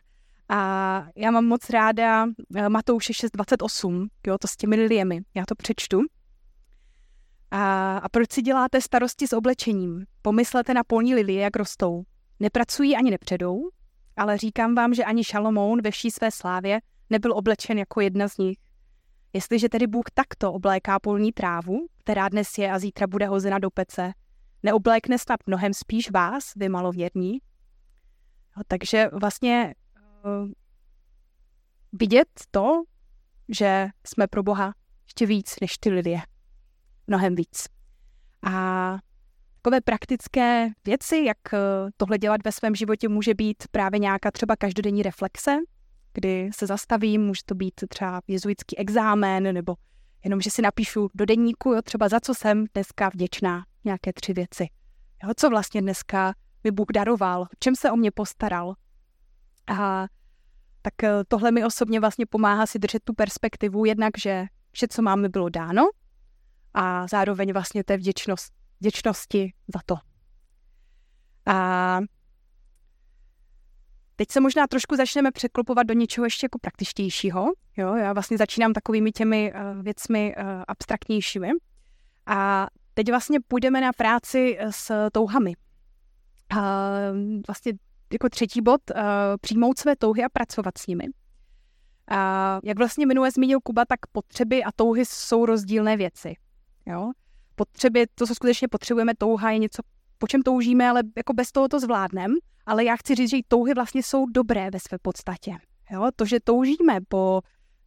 A 0.49 1.07
já 1.17 1.31
mám 1.31 1.45
moc 1.45 1.71
ráda 1.71 2.25
uh, 2.25 2.69
Matouše 2.69 3.13
6.28, 3.13 4.07
jo, 4.27 4.39
to 4.39 4.49
s 4.49 4.57
těmi 4.57 4.77
liliemi. 4.77 5.21
Já 5.35 5.45
to 5.47 5.55
přečtu. 5.55 6.01
A, 7.51 7.99
a 7.99 8.09
proč 8.09 8.33
si 8.33 8.43
děláte 8.43 8.81
starosti 8.81 9.27
s 9.27 9.33
oblečením? 9.33 10.05
Pomyslete 10.23 10.75
na 10.75 10.85
polní 10.85 11.15
lilie, 11.15 11.43
jak 11.43 11.57
rostou. 11.57 12.03
Nepracují 12.41 12.97
ani 12.97 13.11
nepředou, 13.11 13.61
ale 14.17 14.39
říkám 14.39 14.75
vám, 14.75 14.95
že 14.95 15.05
ani 15.05 15.25
Šalomoun 15.25 15.83
ve 15.83 15.91
vší 15.91 16.11
své 16.11 16.31
slávě 16.31 16.81
nebyl 17.11 17.33
oblečen 17.33 17.79
jako 17.79 18.01
jedna 18.01 18.29
z 18.29 18.39
nich. 18.39 18.59
Jestliže 19.33 19.69
tedy 19.69 19.87
Bůh 19.87 20.05
takto 20.15 20.53
obléká 20.53 21.01
polní 21.01 21.33
trávu, 21.33 21.87
která 21.99 22.29
dnes 22.29 22.59
je 22.59 22.73
a 22.73 22.79
zítra 22.79 23.07
bude 23.07 23.27
hozena 23.27 23.59
do 23.59 23.71
pece, 23.71 24.13
neoblékne 24.63 25.19
snad 25.19 25.41
mnohem 25.47 25.75
spíš 25.75 26.11
vás, 26.11 26.53
vy 26.57 26.69
malověrní? 26.69 27.39
No, 28.57 28.63
takže 28.69 29.09
vlastně 29.13 29.75
uh, 30.25 30.51
vidět 31.93 32.29
to, 32.51 32.83
že 33.49 33.89
jsme 34.07 34.27
pro 34.27 34.43
Boha 34.43 34.75
ještě 35.05 35.27
víc 35.27 35.55
než 35.61 35.79
ty 35.79 35.91
lidé. 35.91 36.17
Mnohem 37.07 37.35
víc. 37.35 37.67
A 38.43 38.99
takové 39.67 39.81
praktické 39.81 40.69
věci, 40.85 41.25
jak 41.27 41.55
eh, 41.55 41.59
tohle 41.97 42.19
dělat 42.19 42.41
ve 42.45 42.53
svém 42.53 42.75
životě, 42.75 43.09
může 43.09 43.35
být 43.35 43.65
právě 43.71 43.99
nějaká 43.99 44.31
třeba 44.31 44.57
každodenní 44.57 45.03
reflexe, 45.03 45.57
kdy 46.15 46.51
se 46.55 46.67
zastavím, 46.67 47.23
může 47.23 47.41
to 47.47 47.55
být 47.55 47.75
třeba 47.89 48.21
jezuitský 48.29 48.79
exámen, 48.79 49.55
nebo 49.55 49.75
jenom, 50.25 50.41
že 50.41 50.51
si 50.51 50.63
napíšu 50.63 51.11
do 51.15 51.27
denníku, 51.27 51.73
jo, 51.73 51.83
třeba 51.83 52.09
za 52.09 52.21
co 52.21 52.35
jsem 52.35 52.65
dneska 52.75 53.09
vděčná, 53.09 53.65
nějaké 53.85 54.13
tři 54.13 54.33
věci. 54.33 54.67
Jo, 55.25 55.31
co 55.37 55.51
vlastně 55.51 55.83
dneska 55.83 56.35
mi 56.65 56.71
Bůh 56.71 56.89
daroval, 56.95 57.47
čem 57.59 57.77
se 57.77 57.91
o 57.91 57.97
mě 57.97 58.11
postaral. 58.11 58.75
A 59.67 60.07
tak 60.83 61.05
eh, 61.05 61.25
tohle 61.29 61.51
mi 61.51 61.65
osobně 61.65 62.01
vlastně 62.01 62.27
pomáhá 62.27 62.67
si 62.67 62.79
držet 62.79 63.03
tu 63.05 63.15
perspektivu, 63.15 63.85
jednak, 63.85 64.19
že 64.19 64.45
vše, 64.73 64.89
co 64.89 65.03
máme, 65.03 65.29
bylo 65.29 65.49
dáno 65.49 65.83
a 66.75 67.07
zároveň 67.07 67.53
vlastně 67.53 67.85
té 67.85 67.97
vděčnost, 67.97 68.53
vděčnosti 68.81 69.55
za 69.75 69.81
to. 69.87 69.97
A 71.47 71.99
teď 74.17 74.31
se 74.31 74.41
možná 74.41 74.67
trošku 74.67 74.97
začneme 74.97 75.31
překlopovat 75.33 75.87
do 75.87 75.95
něčeho 75.95 76.25
ještě 76.25 76.45
jako 76.45 76.59
praktičtějšího. 76.59 77.47
Jo, 77.77 77.95
já 77.95 78.13
vlastně 78.13 78.39
začínám 78.39 78.73
takovými 78.73 79.13
těmi 79.13 79.53
uh, 79.53 79.83
věcmi 79.83 80.35
uh, 80.37 80.45
abstraktnějšími. 80.69 81.51
A 82.27 82.67
teď 82.95 83.11
vlastně 83.11 83.39
půjdeme 83.49 83.81
na 83.81 83.93
práci 83.93 84.59
s 84.71 85.11
touhami. 85.11 85.55
Uh, 86.53 86.61
vlastně 87.47 87.73
jako 88.13 88.29
třetí 88.29 88.63
bod, 88.63 88.81
uh, 88.91 89.01
přijmout 89.41 89.79
své 89.79 89.97
touhy 89.97 90.25
a 90.25 90.29
pracovat 90.29 90.79
s 90.79 90.87
nimi. 90.87 91.05
Uh, 91.05 92.17
jak 92.65 92.79
vlastně 92.79 93.07
minule 93.07 93.31
zmínil 93.31 93.61
Kuba, 93.61 93.85
tak 93.85 94.07
potřeby 94.13 94.65
a 94.65 94.73
touhy 94.73 95.05
jsou 95.07 95.47
rozdílné 95.47 95.97
věci. 95.97 96.35
Jo? 96.87 97.13
Potřeby, 97.57 98.07
to, 98.15 98.27
co 98.27 98.35
skutečně 98.35 98.69
potřebujeme, 98.69 99.15
touha 99.15 99.51
je 99.51 99.59
něco, 99.59 99.83
po 100.19 100.27
čem 100.27 100.43
toužíme, 100.43 100.91
ale 100.91 101.03
jako 101.17 101.33
bez 101.33 101.53
toho 101.53 101.69
to 101.69 101.81
zvládneme. 101.81 102.35
Ale 102.67 102.85
já 102.85 102.97
chci 102.97 103.15
říct, 103.15 103.31
že 103.31 103.37
touhy 103.49 103.75
vlastně 103.75 104.03
jsou 104.03 104.27
dobré 104.27 104.71
ve 104.71 104.81
své 104.81 104.99
podstatě. 105.03 105.57
Jo? 105.91 106.09
To, 106.17 106.25
že 106.25 106.41
toužíme 106.41 106.99
po 107.09 107.41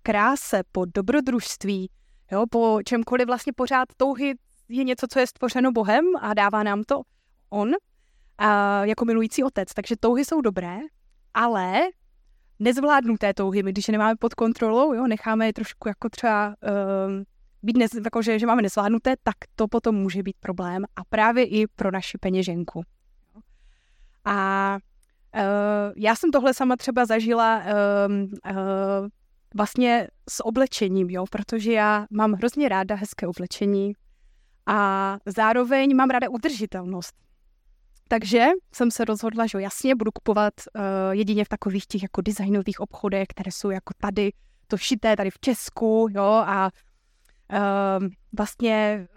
kráse, 0.03 0.61
po 0.71 0.85
dobrodružství, 0.95 1.89
jo? 2.31 2.45
po 2.51 2.79
čemkoliv 2.85 3.27
vlastně 3.27 3.53
pořád 3.53 3.89
touhy 3.97 4.35
je 4.69 4.83
něco, 4.83 5.07
co 5.09 5.19
je 5.19 5.27
stvořeno 5.27 5.71
Bohem 5.71 6.05
a 6.21 6.33
dává 6.33 6.63
nám 6.63 6.83
to 6.83 7.01
On 7.49 7.71
a 8.37 8.85
jako 8.85 9.05
milující 9.05 9.43
otec. 9.43 9.73
Takže 9.73 9.95
touhy 9.99 10.25
jsou 10.25 10.41
dobré, 10.41 10.77
ale 11.33 11.81
nezvládnuté 12.59 13.33
touhy, 13.33 13.63
my 13.63 13.71
když 13.71 13.87
je 13.87 13.91
nemáme 13.91 14.15
pod 14.15 14.33
kontrolou, 14.33 14.93
jo, 14.93 15.07
necháme 15.07 15.45
je 15.45 15.53
trošku 15.53 15.87
jako 15.87 16.09
třeba 16.09 16.47
um, 16.47 17.23
být 17.63 17.77
nez, 17.77 17.91
jako 17.93 18.21
že, 18.21 18.39
že 18.39 18.45
máme 18.45 18.61
nezvládnuté, 18.61 19.15
tak 19.23 19.35
to 19.55 19.67
potom 19.67 19.95
může 19.95 20.23
být 20.23 20.35
problém 20.39 20.85
a 20.95 21.03
právě 21.09 21.45
i 21.45 21.67
pro 21.67 21.91
naši 21.91 22.17
peněženku. 22.17 22.83
A 24.25 24.77
uh, 25.35 25.41
já 25.95 26.15
jsem 26.15 26.31
tohle 26.31 26.53
sama 26.53 26.75
třeba 26.75 27.05
zažila 27.05 27.57
uh, 27.57 28.13
uh, 28.21 29.07
vlastně 29.55 30.07
s 30.29 30.45
oblečením, 30.45 31.09
jo, 31.09 31.25
protože 31.31 31.73
já 31.73 32.05
mám 32.11 32.33
hrozně 32.33 32.69
ráda 32.69 32.95
hezké 32.95 33.27
oblečení 33.27 33.93
a 34.65 35.17
zároveň 35.25 35.95
mám 35.95 36.09
ráda 36.09 36.29
udržitelnost. 36.29 37.15
Takže 38.07 38.47
jsem 38.73 38.91
se 38.91 39.05
rozhodla, 39.05 39.47
že 39.47 39.61
jasně 39.61 39.95
budu 39.95 40.11
kupovat 40.11 40.53
uh, 40.57 40.81
jedině 41.11 41.45
v 41.45 41.49
takových 41.49 41.87
těch 41.87 42.03
jako 42.03 42.21
designových 42.21 42.79
obchodech, 42.79 43.27
které 43.27 43.51
jsou 43.51 43.69
jako 43.69 43.93
tady, 44.01 44.31
to 44.67 44.77
šité 44.77 45.15
tady 45.15 45.29
v 45.31 45.39
Česku, 45.39 46.07
jo, 46.11 46.23
a 46.23 46.69
uh, 47.53 48.07
vlastně 48.37 49.07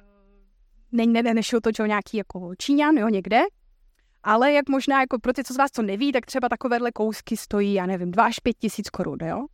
ne, 0.93 1.07
ne, 1.07 1.35
nešlo 1.35 1.61
to 1.61 1.73
čo 1.73 1.87
nějaký 1.87 2.17
jako 2.17 2.55
Číňan, 2.59 2.97
jo, 2.97 3.09
někde, 3.09 3.43
ale 4.23 4.53
jak 4.53 4.69
možná 4.69 5.01
jako 5.01 5.19
pro 5.19 5.33
ty, 5.33 5.45
co 5.45 5.55
z 5.55 5.57
vás 5.57 5.71
to 5.71 5.83
neví, 5.83 6.13
tak 6.13 6.27
třeba 6.27 6.49
takovéhle 6.49 6.93
kousky 6.93 7.37
stojí, 7.37 7.75
já 7.75 7.87
nevím, 7.87 8.11
2 8.11 8.25
až 8.25 8.39
5 8.39 8.57
tisíc 8.59 8.91
korun, 8.91 9.19
jo. 9.23 9.47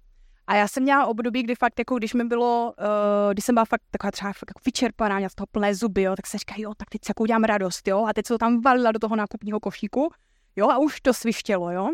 A 0.47 0.55
já 0.55 0.69
jsem 0.69 0.83
měla 0.83 1.07
období, 1.07 1.43
kdy 1.43 1.55
fakt, 1.55 1.79
jako 1.79 1.99
když 1.99 2.15
mi 2.15 2.25
bylo, 2.25 2.75
uh, 2.79 3.33
když 3.33 3.45
jsem 3.45 3.55
byla 3.55 3.65
fakt 3.65 3.83
taková 3.91 4.11
třeba 4.11 4.33
fakt 4.33 4.51
jako 4.51 4.61
vyčerpaná, 4.65 5.17
měla 5.17 5.29
z 5.29 5.35
toho 5.35 5.47
plné 5.47 5.75
zuby, 5.75 6.03
jo, 6.03 6.17
tak 6.17 6.27
se 6.27 6.39
říká, 6.39 6.55
jo, 6.59 6.73
tak 6.77 6.89
teď 6.91 7.05
se 7.05 7.11
jako 7.11 7.23
udělám 7.23 7.45
radost, 7.45 7.89
jo, 7.89 8.07
a 8.07 8.13
teď 8.13 8.27
se 8.27 8.35
to 8.35 8.39
tam 8.39 8.61
valila 8.61 8.93
do 8.93 8.99
toho 8.99 9.17
nákupního 9.17 9.61
košíku, 9.61 10.13
jo, 10.57 10.69
a 10.69 10.79
už 10.79 11.01
to 11.01 11.15
svištělo, 11.15 11.71
jo. 11.71 11.91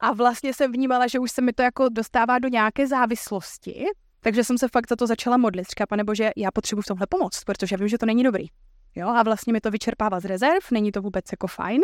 A 0.00 0.12
vlastně 0.12 0.54
jsem 0.54 0.72
vnímala, 0.72 1.06
že 1.06 1.18
už 1.18 1.30
se 1.30 1.42
mi 1.42 1.52
to 1.52 1.62
jako 1.62 1.88
dostává 1.88 2.38
do 2.38 2.48
nějaké 2.48 2.86
závislosti, 2.86 3.86
takže 4.24 4.44
jsem 4.44 4.58
se 4.58 4.68
fakt 4.68 4.88
za 4.88 4.96
to 4.96 5.06
začala 5.06 5.36
modlit. 5.36 5.66
Říká, 5.68 5.86
pane 5.86 6.04
bože, 6.04 6.30
já 6.36 6.50
potřebuji 6.50 6.82
v 6.82 6.86
tomhle 6.86 7.06
pomoct, 7.06 7.44
protože 7.44 7.76
vím, 7.76 7.88
že 7.88 7.98
to 7.98 8.06
není 8.06 8.22
dobrý. 8.22 8.46
Jo, 8.94 9.08
a 9.08 9.22
vlastně 9.22 9.52
mi 9.52 9.60
to 9.60 9.70
vyčerpává 9.70 10.20
z 10.20 10.24
rezerv, 10.24 10.62
není 10.70 10.92
to 10.92 11.02
vůbec 11.02 11.24
jako 11.32 11.46
fajn. 11.46 11.80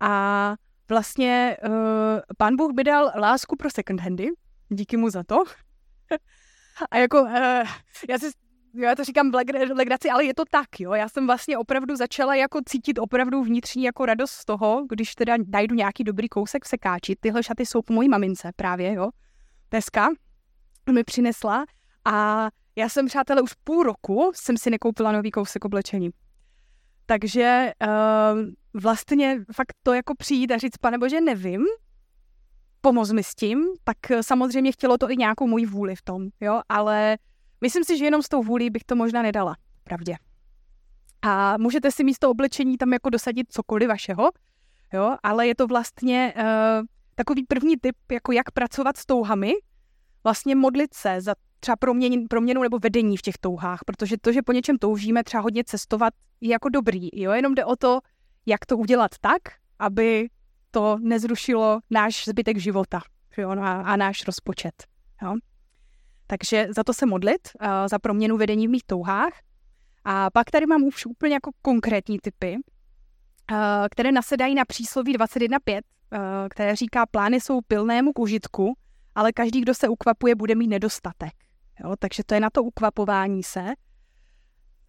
A 0.00 0.54
vlastně 0.88 1.56
uh, 1.68 1.74
pán 2.36 2.56
Bůh 2.56 2.72
by 2.72 2.84
dal 2.84 3.12
lásku 3.16 3.56
pro 3.56 3.70
second 3.70 4.00
handy, 4.00 4.28
díky 4.68 4.96
mu 4.96 5.10
za 5.10 5.22
to. 5.24 5.44
a 6.90 6.96
jako, 6.96 7.22
uh, 7.22 7.32
já 8.08 8.18
si 8.18 8.26
jo, 8.74 8.82
já 8.82 8.94
to 8.94 9.04
říkám 9.04 9.30
v 9.30 9.34
legraci, 9.74 10.10
ale 10.10 10.24
je 10.24 10.34
to 10.34 10.44
tak, 10.50 10.80
jo. 10.80 10.92
Já 10.92 11.08
jsem 11.08 11.26
vlastně 11.26 11.58
opravdu 11.58 11.96
začala 11.96 12.34
jako 12.34 12.60
cítit 12.66 12.98
opravdu 12.98 13.44
vnitřní 13.44 13.82
jako 13.84 14.06
radost 14.06 14.30
z 14.30 14.44
toho, 14.44 14.86
když 14.88 15.14
teda 15.14 15.34
najdu 15.52 15.74
nějaký 15.74 16.04
dobrý 16.04 16.28
kousek 16.28 16.64
v 16.64 16.68
sekáči. 16.68 17.16
Tyhle 17.20 17.42
šaty 17.42 17.66
jsou 17.66 17.82
po 17.82 17.92
mojí 17.92 18.08
mamince 18.08 18.50
právě, 18.56 18.94
jo. 18.94 19.10
Dneska 19.70 20.08
mi 20.92 21.04
přinesla 21.04 21.64
a 22.04 22.48
já 22.76 22.88
jsem, 22.88 23.06
přátelé, 23.06 23.42
už 23.42 23.54
půl 23.64 23.82
roku 23.82 24.32
jsem 24.34 24.56
si 24.56 24.70
nekoupila 24.70 25.12
nový 25.12 25.30
kousek 25.30 25.64
oblečení. 25.64 26.10
Takže 27.06 27.72
uh, 27.82 28.80
vlastně 28.82 29.44
fakt 29.54 29.74
to 29.82 29.94
jako 29.94 30.14
přijít 30.14 30.50
a 30.50 30.58
říct, 30.58 30.76
pane 30.76 30.98
bože, 30.98 31.20
nevím, 31.20 31.64
pomoct 32.80 33.12
mi 33.12 33.22
s 33.22 33.34
tím, 33.34 33.64
tak 33.84 33.96
samozřejmě 34.20 34.72
chtělo 34.72 34.98
to 34.98 35.10
i 35.10 35.16
nějakou 35.16 35.46
moji 35.46 35.66
vůli 35.66 35.96
v 35.96 36.02
tom, 36.02 36.28
jo, 36.40 36.60
ale 36.68 37.18
myslím 37.60 37.84
si, 37.84 37.98
že 37.98 38.04
jenom 38.04 38.22
s 38.22 38.28
tou 38.28 38.42
vůlí 38.42 38.70
bych 38.70 38.84
to 38.84 38.96
možná 38.96 39.22
nedala, 39.22 39.56
pravdě. 39.84 40.16
A 41.22 41.58
můžete 41.58 41.90
si 41.90 42.04
místo 42.04 42.30
oblečení 42.30 42.76
tam 42.76 42.92
jako 42.92 43.10
dosadit 43.10 43.52
cokoliv 43.52 43.88
vašeho, 43.88 44.30
jo, 44.92 45.16
ale 45.22 45.46
je 45.46 45.54
to 45.54 45.66
vlastně 45.66 46.34
uh, 46.36 46.86
takový 47.14 47.44
první 47.44 47.76
tip, 47.76 47.96
jako 48.12 48.32
jak 48.32 48.50
pracovat 48.50 48.96
s 48.96 49.06
touhami, 49.06 49.52
vlastně 50.24 50.54
modlit 50.54 50.94
se 50.94 51.20
za 51.20 51.34
třeba 51.60 51.76
proměn, 51.76 52.28
proměnu 52.28 52.62
nebo 52.62 52.78
vedení 52.78 53.16
v 53.16 53.22
těch 53.22 53.38
touhách, 53.38 53.80
protože 53.86 54.16
to, 54.20 54.32
že 54.32 54.42
po 54.42 54.52
něčem 54.52 54.78
toužíme, 54.78 55.24
třeba 55.24 55.42
hodně 55.42 55.64
cestovat, 55.64 56.14
je 56.40 56.50
jako 56.50 56.68
dobrý, 56.68 57.08
jo, 57.12 57.32
jenom 57.32 57.54
jde 57.54 57.64
o 57.64 57.76
to, 57.76 58.00
jak 58.46 58.66
to 58.66 58.76
udělat 58.76 59.10
tak, 59.20 59.42
aby 59.78 60.28
to 60.70 60.98
nezrušilo 61.00 61.80
náš 61.90 62.24
zbytek 62.24 62.58
života 62.58 63.00
jo, 63.36 63.50
a, 63.50 63.80
a 63.80 63.96
náš 63.96 64.26
rozpočet. 64.26 64.84
Jo. 65.22 65.34
Takže 66.26 66.66
za 66.76 66.84
to 66.84 66.94
se 66.94 67.06
modlit, 67.06 67.48
uh, 67.60 67.68
za 67.86 67.98
proměnu 67.98 68.36
vedení 68.36 68.68
v 68.68 68.70
mých 68.70 68.84
touhách. 68.86 69.32
A 70.04 70.30
pak 70.30 70.50
tady 70.50 70.66
mám 70.66 70.82
už 70.82 71.06
úplně 71.06 71.34
jako 71.34 71.50
konkrétní 71.62 72.18
typy, 72.18 72.56
uh, 72.56 73.58
které 73.90 74.12
nasedají 74.12 74.54
na 74.54 74.64
přísloví 74.64 75.16
21.5, 75.18 75.80
uh, 76.12 76.18
které 76.50 76.76
říká, 76.76 77.06
plány 77.06 77.40
jsou 77.40 77.60
pilnému 77.60 78.12
k 78.12 78.18
užitku, 78.18 78.74
ale 79.20 79.32
každý, 79.32 79.60
kdo 79.60 79.74
se 79.74 79.88
ukvapuje, 79.88 80.34
bude 80.34 80.54
mít 80.54 80.68
nedostatek. 80.68 81.32
Jo, 81.84 81.94
takže 81.98 82.22
to 82.26 82.34
je 82.34 82.40
na 82.40 82.50
to 82.50 82.62
ukvapování 82.62 83.42
se. 83.42 83.64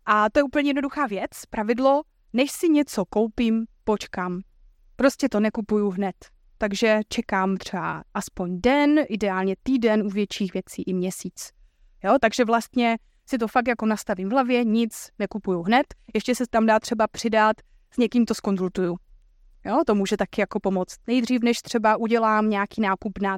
A 0.06 0.30
to 0.30 0.40
je 0.40 0.44
úplně 0.44 0.70
jednoduchá 0.70 1.08
věc. 1.08 1.30
Pravidlo, 1.50 2.02
než 2.34 2.52
si 2.52 2.70
něco 2.70 3.06
koupím, 3.06 3.66
počkám. 3.84 4.42
Prostě 4.96 5.30
to 5.30 5.40
nekupuju 5.40 5.90
hned. 5.90 6.16
Takže 6.58 7.00
čekám 7.08 7.58
třeba 7.58 8.04
aspoň 8.14 8.62
den, 8.62 9.00
ideálně 9.10 9.56
týden, 9.64 10.02
u 10.02 10.10
větších 10.10 10.54
věcí 10.54 10.84
i 10.84 10.94
měsíc. 10.94 11.50
Jo, 12.04 12.18
takže 12.22 12.46
vlastně 12.46 12.98
si 13.30 13.38
to 13.38 13.48
fakt 13.48 13.68
jako 13.68 13.86
nastavím 13.86 14.30
v 14.30 14.32
hlavě, 14.32 14.64
nic 14.64 15.10
nekupuju 15.20 15.62
hned, 15.62 15.86
ještě 16.14 16.36
se 16.36 16.44
tam 16.50 16.66
dá 16.66 16.80
třeba 16.80 17.08
přidat, 17.08 17.56
s 17.94 17.98
někým 17.98 18.26
to 18.26 18.34
skonzultuju. 18.34 18.98
Jo, 19.66 19.82
to 19.88 19.96
může 19.96 20.18
taky 20.18 20.42
jako 20.42 20.60
pomoct. 20.60 20.98
Nejdřív, 21.08 21.42
než 21.44 21.62
třeba 21.62 21.98
udělám 21.98 22.50
nějaký 22.50 22.82
nákup 22.82 23.20
na, 23.22 23.38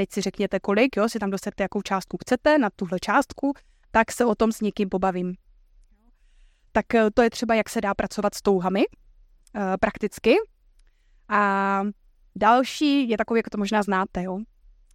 teď 0.00 0.12
si 0.12 0.20
řekněte 0.20 0.60
kolik, 0.60 0.96
jo, 0.96 1.08
si 1.08 1.18
tam 1.18 1.30
dostanete, 1.30 1.62
jakou 1.62 1.82
částku 1.82 2.16
chcete 2.20 2.58
na 2.58 2.70
tuhle 2.76 2.98
částku, 3.00 3.52
tak 3.90 4.12
se 4.12 4.24
o 4.24 4.34
tom 4.34 4.52
s 4.52 4.60
někým 4.60 4.88
pobavím. 4.88 5.34
Tak 6.72 6.94
eh, 6.94 7.10
to 7.14 7.22
je 7.22 7.30
třeba, 7.30 7.54
jak 7.54 7.68
se 7.68 7.80
dá 7.80 7.94
pracovat 7.94 8.34
s 8.34 8.42
touhami 8.42 8.80
e, 8.80 9.78
prakticky. 9.80 10.34
A 11.28 11.82
další 12.36 13.08
je 13.08 13.16
takový, 13.16 13.38
jako 13.38 13.50
to 13.50 13.58
možná 13.58 13.82
znáte, 13.82 14.22
jo. 14.22 14.38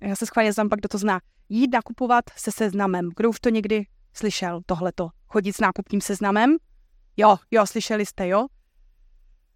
Já 0.01 0.15
se 0.15 0.25
schválně 0.25 0.53
znám 0.53 0.69
pak, 0.69 0.79
kdo 0.79 0.89
to 0.89 0.97
zná. 0.97 1.19
Jít 1.49 1.73
nakupovat 1.73 2.25
se 2.35 2.51
seznamem. 2.51 3.09
Kdo 3.15 3.29
už 3.29 3.39
to 3.39 3.49
někdy 3.49 3.85
slyšel, 4.13 4.61
tohleto? 4.65 5.09
Chodit 5.27 5.55
s 5.55 5.59
nákupním 5.59 6.01
seznamem? 6.01 6.55
Jo, 7.17 7.37
jo, 7.51 7.65
slyšeli 7.65 8.05
jste, 8.05 8.27
jo? 8.27 8.45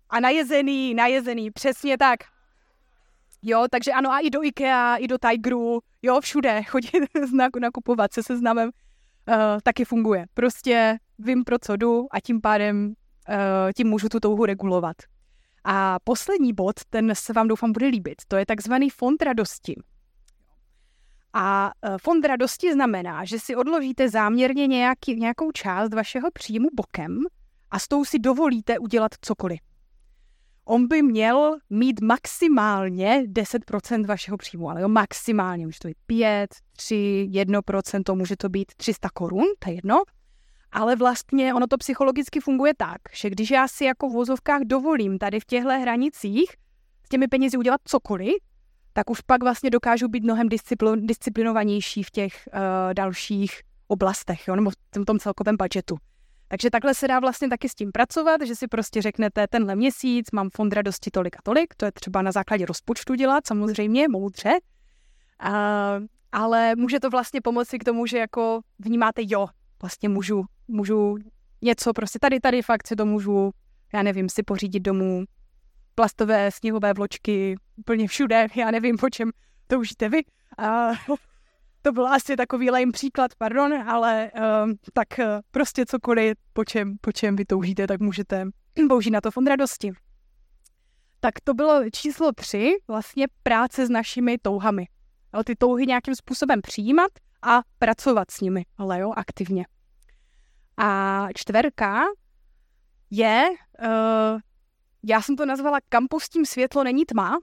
A 0.09 0.19
najezený, 0.19 0.93
najezený, 0.93 1.51
přesně 1.51 1.97
tak. 1.97 2.19
Jo, 3.41 3.65
takže 3.71 3.91
ano, 3.91 4.11
a 4.11 4.19
i 4.19 4.29
do 4.29 4.43
IKEA, 4.43 4.95
i 4.95 5.07
do 5.07 5.17
Tigeru, 5.17 5.79
jo, 6.01 6.21
všude 6.21 6.63
chodit 6.63 7.03
nakupovat 7.59 8.13
se 8.13 8.23
seznamem 8.23 8.69
uh, 8.69 9.35
taky 9.63 9.85
funguje. 9.85 10.25
Prostě 10.33 10.97
vím, 11.19 11.43
pro 11.43 11.59
co 11.59 11.75
jdu 11.75 12.07
a 12.11 12.19
tím 12.19 12.41
pádem 12.41 12.87
uh, 12.87 13.35
tím 13.75 13.87
můžu 13.87 14.09
tu 14.09 14.19
touhu 14.19 14.45
regulovat. 14.45 14.95
A 15.63 15.99
poslední 16.03 16.53
bod, 16.53 16.75
ten 16.89 17.11
se 17.15 17.33
vám 17.33 17.47
doufám 17.47 17.71
bude 17.71 17.87
líbit, 17.87 18.21
to 18.27 18.35
je 18.35 18.45
takzvaný 18.45 18.89
fond 18.89 19.21
radosti. 19.21 19.75
A 21.33 21.71
e, 21.81 21.97
fond 21.97 22.25
radosti 22.25 22.73
znamená, 22.73 23.25
že 23.25 23.39
si 23.39 23.55
odložíte 23.55 24.09
záměrně 24.09 24.67
nějaký, 24.67 25.15
nějakou 25.15 25.51
část 25.51 25.93
vašeho 25.93 26.31
příjmu 26.31 26.69
bokem 26.73 27.19
a 27.71 27.79
s 27.79 27.87
tou 27.87 28.05
si 28.05 28.19
dovolíte 28.19 28.79
udělat 28.79 29.11
cokoliv. 29.21 29.59
On 30.71 30.87
by 30.87 31.01
měl 31.01 31.57
mít 31.69 32.01
maximálně 32.01 33.23
10% 33.27 34.05
vašeho 34.05 34.37
příjmu, 34.37 34.69
ale 34.69 34.81
jo, 34.81 34.87
maximálně, 34.87 35.67
už 35.67 35.79
to 35.79 35.87
je 35.87 35.93
5, 36.05 36.55
3, 36.77 37.27
1%, 37.31 38.15
může 38.15 38.35
to 38.35 38.49
být 38.49 38.71
300 38.77 39.09
korun, 39.09 39.43
to 39.59 39.69
je 39.69 39.75
jedno. 39.75 40.03
Ale 40.71 40.95
vlastně 40.95 41.53
ono 41.53 41.67
to 41.67 41.77
psychologicky 41.77 42.39
funguje 42.39 42.73
tak, 42.77 42.97
že 43.13 43.29
když 43.29 43.51
já 43.51 43.67
si 43.67 43.85
jako 43.85 44.09
v 44.09 44.13
vozovkách 44.13 44.61
dovolím 44.61 45.17
tady 45.17 45.39
v 45.39 45.45
těchto 45.45 45.69
hranicích 45.69 46.51
s 47.05 47.09
těmi 47.09 47.27
penězi 47.27 47.57
udělat 47.57 47.81
cokoliv, 47.83 48.35
tak 48.93 49.09
už 49.09 49.21
pak 49.21 49.43
vlastně 49.43 49.69
dokážu 49.69 50.07
být 50.07 50.23
mnohem 50.23 50.47
discipl- 50.47 51.05
disciplinovanější 51.05 52.03
v 52.03 52.11
těch 52.11 52.49
uh, 52.53 52.93
dalších 52.93 53.61
oblastech, 53.87 54.47
jo, 54.47 54.55
nebo 54.55 54.69
v 54.69 55.05
tom 55.05 55.19
celkovém 55.19 55.55
budžetu. 55.57 55.97
Takže 56.51 56.69
takhle 56.69 56.93
se 56.93 57.07
dá 57.07 57.19
vlastně 57.19 57.49
taky 57.49 57.69
s 57.69 57.75
tím 57.75 57.91
pracovat, 57.91 58.41
že 58.45 58.55
si 58.55 58.67
prostě 58.67 59.01
řeknete, 59.01 59.47
tenhle 59.47 59.75
měsíc 59.75 60.31
mám 60.31 60.49
fond 60.55 60.73
radosti 60.73 61.11
tolik 61.11 61.35
a 61.35 61.39
tolik, 61.43 61.75
to 61.75 61.85
je 61.85 61.91
třeba 61.91 62.21
na 62.21 62.31
základě 62.31 62.65
rozpočtu 62.65 63.15
dělat, 63.15 63.47
samozřejmě, 63.47 64.07
moudře, 64.07 64.49
uh, 64.49 66.05
ale 66.31 66.75
může 66.75 66.99
to 66.99 67.09
vlastně 67.09 67.41
pomoci 67.41 67.79
k 67.79 67.83
tomu, 67.83 68.05
že 68.05 68.17
jako 68.17 68.61
vnímáte, 68.79 69.21
jo, 69.25 69.47
vlastně 69.81 70.09
můžu, 70.09 70.43
můžu 70.67 71.17
něco, 71.61 71.93
prostě 71.93 72.19
tady, 72.19 72.39
tady 72.39 72.61
fakt 72.61 72.87
si 72.87 72.95
to 72.95 73.05
můžu, 73.05 73.51
já 73.93 74.03
nevím, 74.03 74.29
si 74.29 74.43
pořídit 74.43 74.79
domů, 74.79 75.23
plastové 75.95 76.51
sněhové 76.51 76.93
vločky 76.93 77.55
úplně 77.75 78.07
všude, 78.07 78.47
já 78.55 78.71
nevím, 78.71 78.97
po 78.97 79.09
čem 79.09 79.31
to 79.67 79.79
užíte 79.79 80.09
vy. 80.09 80.21
A 80.57 80.91
to 81.81 81.91
byl 81.91 82.07
asi 82.07 82.35
takový 82.35 82.69
lame 82.69 82.91
příklad, 82.91 83.31
pardon, 83.37 83.89
ale 83.89 84.31
um, 84.63 84.75
tak 84.93 85.07
uh, 85.19 85.25
prostě 85.51 85.85
cokoliv, 85.85 86.37
po 86.53 86.65
čem, 86.65 86.97
po 87.01 87.11
čem 87.11 87.35
vy 87.35 87.45
toužíte, 87.45 87.87
tak 87.87 87.99
můžete 87.99 88.45
použít 88.89 89.11
na 89.11 89.21
to 89.21 89.31
fond 89.31 89.47
radosti. 89.47 89.91
Tak 91.19 91.33
to 91.43 91.53
bylo 91.53 91.89
číslo 91.89 92.31
tři, 92.31 92.75
vlastně 92.87 93.27
práce 93.43 93.85
s 93.85 93.89
našimi 93.89 94.37
touhami. 94.37 94.87
Jo, 95.33 95.43
ty 95.43 95.55
touhy 95.55 95.85
nějakým 95.85 96.15
způsobem 96.15 96.61
přijímat 96.61 97.11
a 97.41 97.61
pracovat 97.79 98.31
s 98.31 98.41
nimi, 98.41 98.65
ale 98.77 98.99
jo, 98.99 99.11
aktivně. 99.15 99.65
A 100.77 101.27
čtverka 101.35 102.03
je, 103.09 103.49
uh, 103.81 104.39
já 105.03 105.21
jsem 105.21 105.35
to 105.35 105.45
nazvala 105.45 105.77
kam 105.89 106.07
pustím 106.07 106.45
světlo 106.45 106.83
není 106.83 107.05
tma, 107.05 107.37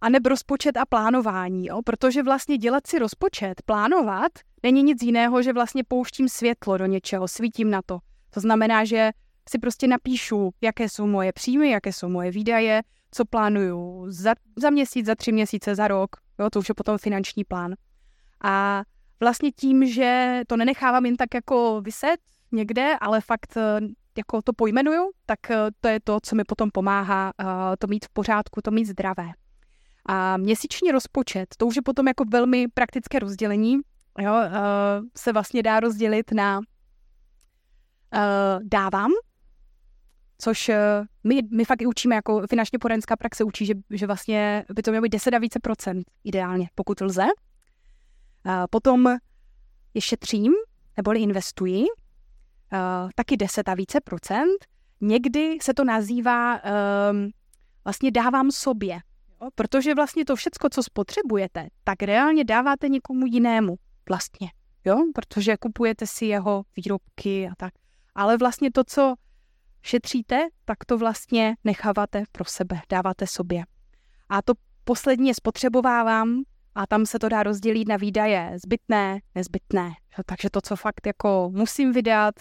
a 0.00 0.08
neb 0.08 0.26
rozpočet 0.26 0.76
a 0.76 0.86
plánování, 0.86 1.66
jo? 1.66 1.80
protože 1.84 2.22
vlastně 2.22 2.58
dělat 2.58 2.86
si 2.86 2.98
rozpočet, 2.98 3.62
plánovat, 3.66 4.32
není 4.62 4.82
nic 4.82 5.02
jiného, 5.02 5.42
že 5.42 5.52
vlastně 5.52 5.84
pouštím 5.84 6.28
světlo 6.28 6.78
do 6.78 6.86
něčeho, 6.86 7.28
svítím 7.28 7.70
na 7.70 7.82
to. 7.86 7.98
To 8.30 8.40
znamená, 8.40 8.84
že 8.84 9.10
si 9.48 9.58
prostě 9.58 9.86
napíšu, 9.86 10.50
jaké 10.60 10.88
jsou 10.88 11.06
moje 11.06 11.32
příjmy, 11.32 11.70
jaké 11.70 11.92
jsou 11.92 12.08
moje 12.08 12.30
výdaje, 12.30 12.82
co 13.10 13.24
plánuju 13.24 14.04
za, 14.08 14.34
za 14.56 14.70
měsíc, 14.70 15.06
za 15.06 15.14
tři 15.14 15.32
měsíce, 15.32 15.74
za 15.74 15.88
rok, 15.88 16.16
jo, 16.38 16.50
to 16.50 16.58
už 16.58 16.68
je 16.68 16.74
potom 16.74 16.98
finanční 16.98 17.44
plán. 17.44 17.74
A 18.44 18.82
vlastně 19.20 19.52
tím, 19.52 19.86
že 19.86 20.40
to 20.46 20.56
nenechávám 20.56 21.06
jen 21.06 21.16
tak 21.16 21.34
jako 21.34 21.80
vyset 21.80 22.20
někde, 22.52 22.96
ale 23.00 23.20
fakt 23.20 23.56
eh, 23.56 23.80
jako 24.18 24.42
to 24.42 24.52
pojmenuju, 24.52 25.10
tak 25.26 25.50
eh, 25.50 25.56
to 25.80 25.88
je 25.88 26.00
to, 26.00 26.18
co 26.22 26.36
mi 26.36 26.44
potom 26.44 26.70
pomáhá 26.70 27.32
uh, 27.40 27.48
to 27.78 27.86
mít 27.86 28.04
v 28.04 28.08
pořádku, 28.08 28.60
to 28.62 28.70
mít 28.70 28.84
zdravé. 28.84 29.26
A 30.10 30.36
měsíční 30.36 30.90
rozpočet, 30.90 31.54
to 31.56 31.66
už 31.66 31.76
je 31.76 31.82
potom 31.82 32.08
jako 32.08 32.24
velmi 32.24 32.68
praktické 32.68 33.18
rozdělení, 33.18 33.78
jo, 34.18 34.32
uh, 34.32 35.06
se 35.16 35.32
vlastně 35.32 35.62
dá 35.62 35.80
rozdělit 35.80 36.32
na 36.32 36.58
uh, 36.58 36.64
dávám, 38.62 39.10
což 40.38 40.68
uh, 40.68 40.74
my, 41.24 41.40
my 41.50 41.64
fakt 41.64 41.82
i 41.82 41.86
učíme, 41.86 42.14
jako 42.14 42.42
finančně 42.50 42.78
porenská 42.78 43.16
praxe 43.16 43.44
učí, 43.44 43.66
že, 43.66 43.74
že 43.90 44.06
vlastně 44.06 44.64
by 44.74 44.82
to 44.82 44.90
mělo 44.90 45.02
být 45.02 45.12
10 45.12 45.34
a 45.34 45.38
více 45.38 45.58
procent 45.60 46.10
ideálně, 46.24 46.68
pokud 46.74 47.00
lze. 47.00 47.24
Uh, 47.24 48.52
potom 48.70 49.16
je 49.94 50.00
šetřím, 50.00 50.52
neboli 50.96 51.20
investuji, 51.20 51.80
uh, 51.82 53.10
taky 53.14 53.36
10 53.36 53.68
a 53.68 53.74
více 53.74 54.00
procent. 54.00 54.66
Někdy 55.00 55.58
se 55.62 55.74
to 55.74 55.84
nazývá 55.84 56.54
um, 56.54 57.30
vlastně 57.84 58.10
dávám 58.10 58.50
sobě? 58.50 59.00
Protože 59.54 59.94
vlastně 59.94 60.24
to 60.24 60.36
všecko, 60.36 60.68
co 60.68 60.82
spotřebujete, 60.82 61.68
tak 61.84 62.02
reálně 62.02 62.44
dáváte 62.44 62.88
někomu 62.88 63.26
jinému 63.26 63.76
vlastně, 64.08 64.50
jo? 64.84 64.96
protože 65.14 65.56
kupujete 65.56 66.06
si 66.06 66.26
jeho 66.26 66.64
výrobky 66.76 67.48
a 67.48 67.52
tak. 67.56 67.74
Ale 68.14 68.36
vlastně 68.36 68.70
to, 68.70 68.84
co 68.84 69.14
šetříte, 69.82 70.48
tak 70.64 70.84
to 70.84 70.98
vlastně 70.98 71.56
necháváte 71.64 72.24
pro 72.32 72.44
sebe, 72.44 72.80
dáváte 72.88 73.26
sobě. 73.26 73.64
A 74.28 74.42
to 74.42 74.52
poslední 74.84 75.28
je 75.28 75.34
spotřebovávám 75.34 76.42
a 76.74 76.86
tam 76.86 77.06
se 77.06 77.18
to 77.18 77.28
dá 77.28 77.42
rozdělit 77.42 77.88
na 77.88 77.96
výdaje 77.96 78.52
zbytné, 78.64 79.18
nezbytné. 79.34 79.92
Takže 80.26 80.50
to, 80.50 80.60
co 80.60 80.76
fakt 80.76 81.06
jako 81.06 81.50
musím 81.54 81.92
vydat, 81.92 82.34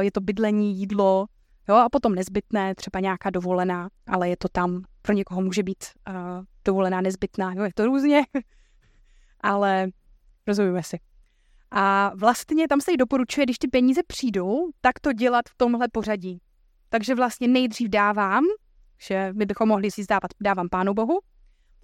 je 0.00 0.12
to 0.12 0.20
bydlení, 0.20 0.78
jídlo, 0.78 1.26
jo, 1.68 1.74
a 1.74 1.88
potom 1.88 2.14
nezbytné, 2.14 2.74
třeba 2.74 3.00
nějaká 3.00 3.30
dovolená, 3.30 3.88
ale 4.06 4.28
je 4.28 4.36
to 4.36 4.48
tam, 4.48 4.82
pro 5.02 5.12
někoho 5.12 5.40
může 5.40 5.62
být 5.62 5.84
uh, 6.08 6.14
dovolená 6.64 7.00
nezbytná, 7.00 7.52
jo, 7.52 7.62
je 7.62 7.74
to 7.74 7.86
různě, 7.86 8.22
ale 9.40 9.88
rozumíme 10.46 10.82
si. 10.82 10.98
A 11.70 12.12
vlastně 12.16 12.68
tam 12.68 12.80
se 12.80 12.90
jí 12.90 12.96
doporučuje, 12.96 13.44
když 13.44 13.58
ty 13.58 13.68
peníze 13.68 14.00
přijdou, 14.06 14.70
tak 14.80 15.00
to 15.00 15.12
dělat 15.12 15.44
v 15.48 15.54
tomhle 15.56 15.88
pořadí. 15.88 16.40
Takže 16.88 17.14
vlastně 17.14 17.48
nejdřív 17.48 17.88
dávám, 17.88 18.44
že 18.98 19.32
my 19.36 19.46
bychom 19.46 19.68
mohli 19.68 19.90
si 19.90 20.04
dávat, 20.08 20.30
dávám 20.40 20.68
Pánu 20.68 20.94
Bohu, 20.94 21.20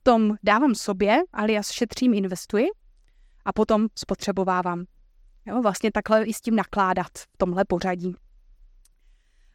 potom 0.06 0.34
dávám 0.42 0.74
sobě, 0.74 1.18
alias 1.32 1.70
šetřím, 1.70 2.14
investuji 2.14 2.66
a 3.44 3.52
potom 3.52 3.86
spotřebovávám. 3.98 4.84
Jo, 5.46 5.62
vlastně 5.62 5.92
takhle 5.92 6.24
i 6.24 6.32
s 6.32 6.40
tím 6.40 6.56
nakládat 6.56 7.18
v 7.18 7.36
tomhle 7.36 7.64
pořadí. 7.64 8.14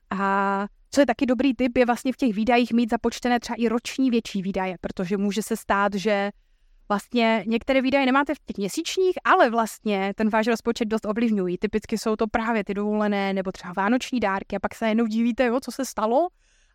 A 0.10 0.68
co 0.92 1.02
je 1.02 1.06
taky 1.06 1.26
dobrý 1.26 1.54
tip, 1.54 1.78
je 1.78 1.86
vlastně 1.86 2.14
v 2.14 2.18
těch 2.18 2.34
výdajích 2.34 2.74
mít 2.74 2.90
započtené 2.90 3.40
třeba 3.40 3.56
i 3.56 3.68
roční 3.68 4.10
větší 4.10 4.42
výdaje, 4.42 4.76
protože 4.82 5.18
může 5.18 5.42
se 5.42 5.58
stát, 5.58 5.94
že 5.94 6.32
vlastně 6.90 7.44
některé 7.48 7.82
výdaje 7.82 8.06
nemáte 8.06 8.36
v 8.36 8.40
těch 8.46 8.58
měsíčních, 8.58 9.16
ale 9.24 9.50
vlastně 9.50 10.14
ten 10.16 10.30
váš 10.30 10.48
rozpočet 10.48 10.86
dost 10.86 11.06
ovlivňují. 11.06 11.58
Typicky 11.58 11.98
jsou 11.98 12.16
to 12.16 12.28
právě 12.28 12.64
ty 12.64 12.74
dovolené 12.74 13.34
nebo 13.34 13.52
třeba 13.52 13.74
vánoční 13.78 14.20
dárky 14.20 14.56
a 14.56 14.60
pak 14.60 14.76
se 14.76 14.88
jenom 14.88 15.08
divíte, 15.08 15.46
jo, 15.46 15.60
co 15.60 15.72
se 15.72 15.86
stalo, 15.86 16.28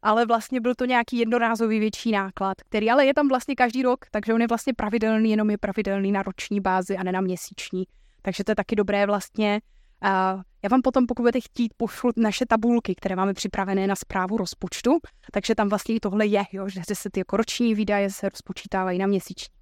ale 0.03 0.27
vlastně 0.27 0.61
byl 0.61 0.75
to 0.75 0.85
nějaký 0.85 1.19
jednorázový 1.19 1.79
větší 1.79 2.13
náklad, 2.13 2.55
který 2.69 2.91
ale 2.91 3.07
je 3.07 3.15
tam 3.15 3.29
vlastně 3.29 3.55
každý 3.55 3.83
rok, 3.83 4.05
takže 4.11 4.35
on 4.35 4.41
je 4.41 4.47
vlastně 4.47 4.75
pravidelný, 4.75 5.31
jenom 5.31 5.51
je 5.51 5.59
pravidelný 5.59 6.13
na 6.13 6.23
roční 6.23 6.61
bázi 6.61 6.97
a 6.97 7.03
ne 7.03 7.13
na 7.13 7.21
měsíční. 7.21 7.85
Takže 8.23 8.45
to 8.45 8.51
je 8.51 8.57
taky 8.57 8.77
dobré 8.77 9.07
vlastně. 9.07 9.61
Já 10.03 10.69
vám 10.71 10.83
potom, 10.83 11.07
pokud 11.07 11.23
budete 11.23 11.41
chtít, 11.41 11.73
pošlu 11.77 12.11
naše 12.17 12.47
tabulky, 12.47 12.95
které 12.95 13.17
máme 13.17 13.35
připravené 13.35 13.87
na 13.87 13.97
zprávu 13.97 14.37
rozpočtu, 14.37 14.99
takže 15.33 15.55
tam 15.55 15.69
vlastně 15.69 15.95
i 15.95 16.01
tohle 16.01 16.27
je, 16.27 16.45
jo, 16.53 16.69
že 16.69 16.81
se 16.93 17.11
ty 17.11 17.21
jako 17.21 17.37
roční 17.37 17.75
výdaje 17.75 18.11
se 18.11 18.29
rozpočítávají 18.29 18.99
na 18.99 19.07
měsíční. 19.07 19.55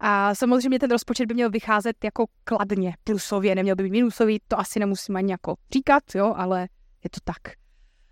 A 0.00 0.34
samozřejmě 0.34 0.78
ten 0.78 0.90
rozpočet 0.90 1.26
by 1.26 1.34
měl 1.34 1.50
vycházet 1.50 2.04
jako 2.04 2.26
kladně, 2.44 2.94
plusově, 3.04 3.54
neměl 3.54 3.76
by 3.76 3.82
být 3.82 3.90
minusový, 3.90 4.40
to 4.48 4.58
asi 4.58 4.78
nemusím 4.78 5.16
ani 5.16 5.32
jako 5.32 5.54
říkat, 5.72 6.02
jo, 6.14 6.34
ale 6.36 6.60
je 7.04 7.10
to 7.10 7.20
tak. 7.24 7.52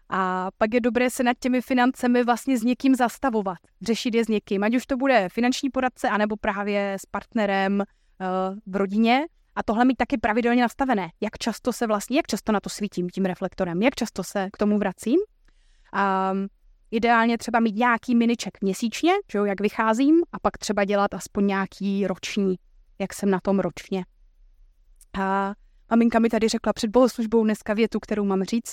A 0.08 0.48
pak 0.58 0.74
je 0.74 0.80
dobré 0.80 1.11
se 1.11 1.22
nad 1.22 1.37
těmi 1.40 1.61
financemi 1.61 2.24
vlastně 2.24 2.58
s 2.58 2.62
někým 2.62 2.94
zastavovat, 2.94 3.58
řešit 3.82 4.14
je 4.14 4.24
s 4.24 4.28
někým, 4.28 4.64
ať 4.64 4.76
už 4.76 4.87
to 4.87 4.96
bude 4.96 5.28
finanční 5.32 5.70
poradce, 5.70 6.08
anebo 6.08 6.37
právě 6.37 6.96
s 7.00 7.06
partnerem 7.06 7.80
uh, 7.80 8.58
v 8.66 8.76
rodině. 8.76 9.26
A 9.58 9.62
tohle 9.62 9.84
mít 9.84 9.96
taky 9.96 10.18
pravidelně 10.18 10.62
nastavené. 10.62 11.10
Jak 11.20 11.38
často 11.38 11.72
se 11.72 11.86
vlastně, 11.86 12.16
jak 12.16 12.26
často 12.26 12.52
na 12.52 12.60
to 12.60 12.70
svítím 12.70 13.08
tím 13.08 13.24
reflektorem, 13.24 13.82
jak 13.82 13.94
často 13.94 14.24
se 14.24 14.48
k 14.52 14.56
tomu 14.56 14.78
vracím. 14.78 15.20
Um, 16.32 16.48
ideálně 16.90 17.38
třeba 17.38 17.60
mít 17.60 17.76
nějaký 17.76 18.14
miniček 18.14 18.60
měsíčně, 18.60 19.12
že 19.32 19.38
jo, 19.38 19.44
jak 19.44 19.60
vycházím, 19.60 20.22
a 20.32 20.38
pak 20.38 20.58
třeba 20.58 20.84
dělat 20.84 21.14
aspoň 21.14 21.46
nějaký 21.46 22.06
roční, 22.06 22.56
jak 22.98 23.14
jsem 23.14 23.30
na 23.30 23.40
tom 23.40 23.60
ročně. 23.60 24.04
A 25.20 25.54
maminka 25.90 26.18
mi 26.18 26.28
tady 26.28 26.48
řekla 26.48 26.72
před 26.72 26.90
bohoslužbou 26.90 27.44
dneska 27.44 27.74
větu, 27.74 28.00
kterou 28.00 28.24
mám 28.24 28.44
říct 28.44 28.72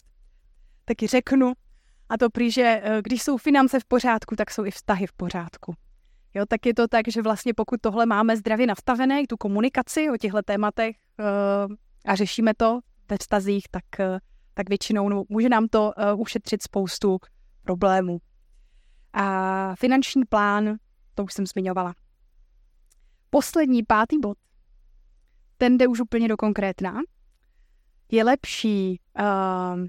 taky 0.85 1.07
řeknu. 1.07 1.53
A 2.09 2.17
to 2.17 2.29
prý, 2.29 2.51
že 2.51 2.81
eh, 2.83 3.01
když 3.03 3.23
jsou 3.23 3.37
finance 3.37 3.79
v 3.79 3.85
pořádku, 3.85 4.35
tak 4.35 4.51
jsou 4.51 4.65
i 4.65 4.71
vztahy 4.71 5.07
v 5.07 5.13
pořádku. 5.13 5.75
Jo, 6.35 6.45
tak 6.45 6.65
je 6.65 6.73
to 6.73 6.87
tak, 6.87 7.05
že 7.07 7.21
vlastně 7.21 7.53
pokud 7.53 7.81
tohle 7.81 8.05
máme 8.05 8.37
zdravě 8.37 8.67
nastavené, 8.67 9.27
tu 9.27 9.37
komunikaci 9.37 10.09
o 10.09 10.17
těchto 10.17 10.41
tématech 10.41 10.95
uh, 11.19 11.75
a 12.05 12.15
řešíme 12.15 12.53
to 12.53 12.79
ve 13.09 13.17
vztazích, 13.17 13.65
tak, 13.71 13.83
uh, 13.99 14.19
tak 14.53 14.69
většinou 14.69 15.09
no, 15.09 15.23
může 15.29 15.49
nám 15.49 15.67
to 15.67 15.93
uh, 16.13 16.21
ušetřit 16.21 16.63
spoustu 16.63 17.17
problémů. 17.61 18.19
A 19.13 19.75
finanční 19.75 20.25
plán, 20.25 20.75
to 21.13 21.23
už 21.23 21.33
jsem 21.33 21.47
zmiňovala. 21.47 21.93
Poslední, 23.29 23.83
pátý 23.83 24.19
bod, 24.19 24.37
ten 25.57 25.77
jde 25.77 25.87
už 25.87 25.99
úplně 25.99 26.27
do 26.27 26.37
konkrétna. 26.37 27.01
Je 28.11 28.23
lepší 28.23 28.99
uh, 29.19 29.85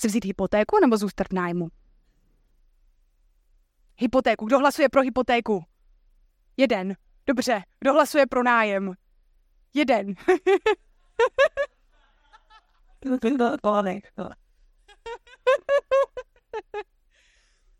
si 0.00 0.08
vzít 0.08 0.24
hypotéku 0.24 0.76
nebo 0.80 0.96
zůstat 0.96 1.26
v 1.30 1.34
nájmu? 1.34 1.68
Hypotéku. 4.02 4.46
Kdo 4.46 4.58
hlasuje 4.58 4.88
pro 4.88 5.02
hypotéku? 5.02 5.64
Jeden. 6.56 6.96
Dobře. 7.26 7.62
Kdo 7.80 7.92
hlasuje 7.92 8.26
pro 8.26 8.42
nájem? 8.42 8.94
Jeden. 9.74 10.14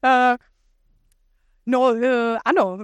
uh, 0.04 0.36
no, 1.66 1.80
uh, 1.80 2.38
ano. 2.44 2.78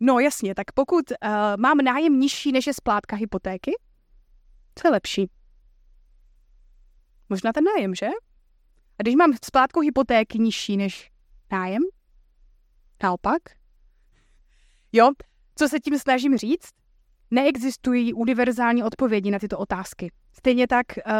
No 0.00 0.18
jasně, 0.18 0.54
tak 0.54 0.72
pokud 0.72 1.10
uh, 1.10 1.28
mám 1.56 1.78
nájem 1.78 2.20
nižší 2.20 2.52
než 2.52 2.66
je 2.66 2.74
splátka 2.74 3.16
hypotéky, 3.16 3.72
co 4.74 4.88
je 4.88 4.92
lepší? 4.92 5.30
Možná 7.28 7.52
ten 7.52 7.64
nájem, 7.64 7.94
že? 7.94 8.06
A 8.98 9.02
když 9.02 9.14
mám 9.14 9.32
splátku 9.44 9.80
hypotéky 9.80 10.38
nižší 10.38 10.76
než 10.76 11.10
nájem? 11.52 11.82
Naopak? 13.02 13.42
Jo, 14.92 15.10
co 15.54 15.68
se 15.68 15.80
tím 15.80 15.98
snažím 15.98 16.36
říct? 16.36 16.68
Neexistují 17.30 18.14
univerzální 18.14 18.82
odpovědi 18.82 19.30
na 19.30 19.38
tyto 19.38 19.58
otázky. 19.58 20.12
Stejně 20.32 20.66
tak 20.66 20.86
uh, 20.96 21.12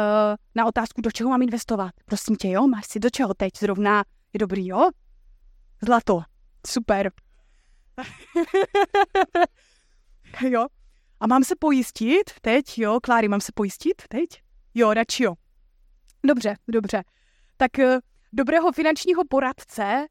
na 0.55 0.65
otázku, 0.65 1.01
do 1.01 1.11
čeho 1.11 1.29
mám 1.29 1.41
investovat. 1.41 1.91
Prosím 2.05 2.35
tě, 2.35 2.49
jo, 2.49 2.67
máš 2.67 2.85
si 2.87 2.99
do 2.99 3.09
čeho 3.09 3.33
teď 3.33 3.51
zrovna 3.59 4.03
je 4.33 4.37
dobrý, 4.37 4.67
jo? 4.67 4.89
Zlato. 5.81 6.21
Super. 6.67 7.11
jo. 10.49 10.65
A 11.19 11.27
mám 11.27 11.43
se 11.43 11.55
pojistit 11.59 12.31
teď, 12.41 12.77
jo? 12.77 12.99
Kláry, 13.03 13.27
mám 13.27 13.41
se 13.41 13.51
pojistit 13.55 14.01
teď? 14.09 14.29
Jo, 14.73 14.93
radši 14.93 15.23
jo. 15.23 15.33
Dobře, 16.23 16.55
dobře. 16.67 17.03
Tak 17.57 17.79
eh, 17.79 17.99
dobrého 18.33 18.71
finančního 18.71 19.23
poradce 19.29 20.07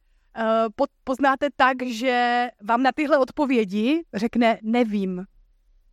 poznáte 1.04 1.48
tak, 1.56 1.76
že 1.82 2.48
vám 2.62 2.82
na 2.82 2.92
tyhle 2.92 3.18
odpovědi 3.18 4.02
řekne 4.14 4.58
nevím. 4.62 5.24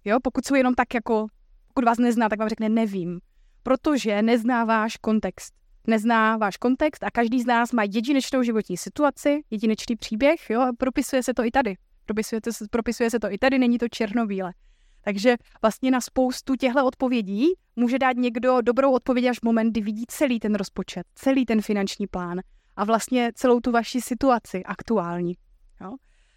Jo, 0.05 0.17
pokud 0.23 0.45
jsou 0.45 0.55
jenom 0.55 0.73
tak 0.73 0.93
jako, 0.93 1.27
pokud 1.67 1.85
vás 1.85 1.97
nezná, 1.97 2.29
tak 2.29 2.39
vám 2.39 2.49
řekne 2.49 2.69
nevím. 2.69 3.19
Protože 3.63 4.21
nezná 4.21 4.65
váš 4.65 4.97
kontext. 4.97 5.53
Nezná 5.87 6.37
váš 6.37 6.57
kontext 6.57 7.03
a 7.03 7.11
každý 7.11 7.41
z 7.41 7.45
nás 7.45 7.71
má 7.71 7.83
jedinečnou 7.83 8.43
životní 8.43 8.77
situaci, 8.77 9.43
jedinečný 9.51 9.95
příběh, 9.95 10.49
jo, 10.49 10.61
a 10.61 10.73
propisuje 10.77 11.23
se 11.23 11.33
to 11.33 11.43
i 11.43 11.51
tady. 11.51 11.75
Propisuje, 12.05 12.41
to, 12.41 12.51
propisuje 12.71 13.09
se 13.09 13.19
to 13.19 13.31
i 13.31 13.37
tady, 13.37 13.59
není 13.59 13.77
to 13.77 13.89
černobíle. 13.89 14.53
Takže 15.01 15.35
vlastně 15.61 15.91
na 15.91 16.01
spoustu 16.01 16.55
těchto 16.55 16.85
odpovědí 16.85 17.47
může 17.75 17.99
dát 17.99 18.17
někdo 18.17 18.61
dobrou 18.61 18.91
odpověď 18.91 19.25
až 19.25 19.39
v 19.39 19.43
moment, 19.43 19.71
kdy 19.71 19.81
vidí 19.81 20.03
celý 20.07 20.39
ten 20.39 20.55
rozpočet, 20.55 21.03
celý 21.15 21.45
ten 21.45 21.61
finanční 21.61 22.07
plán 22.07 22.39
a 22.75 22.85
vlastně 22.85 23.31
celou 23.35 23.59
tu 23.59 23.71
vaši 23.71 24.01
situaci 24.01 24.63
aktuální. 24.63 25.33
Jo? 25.81 25.95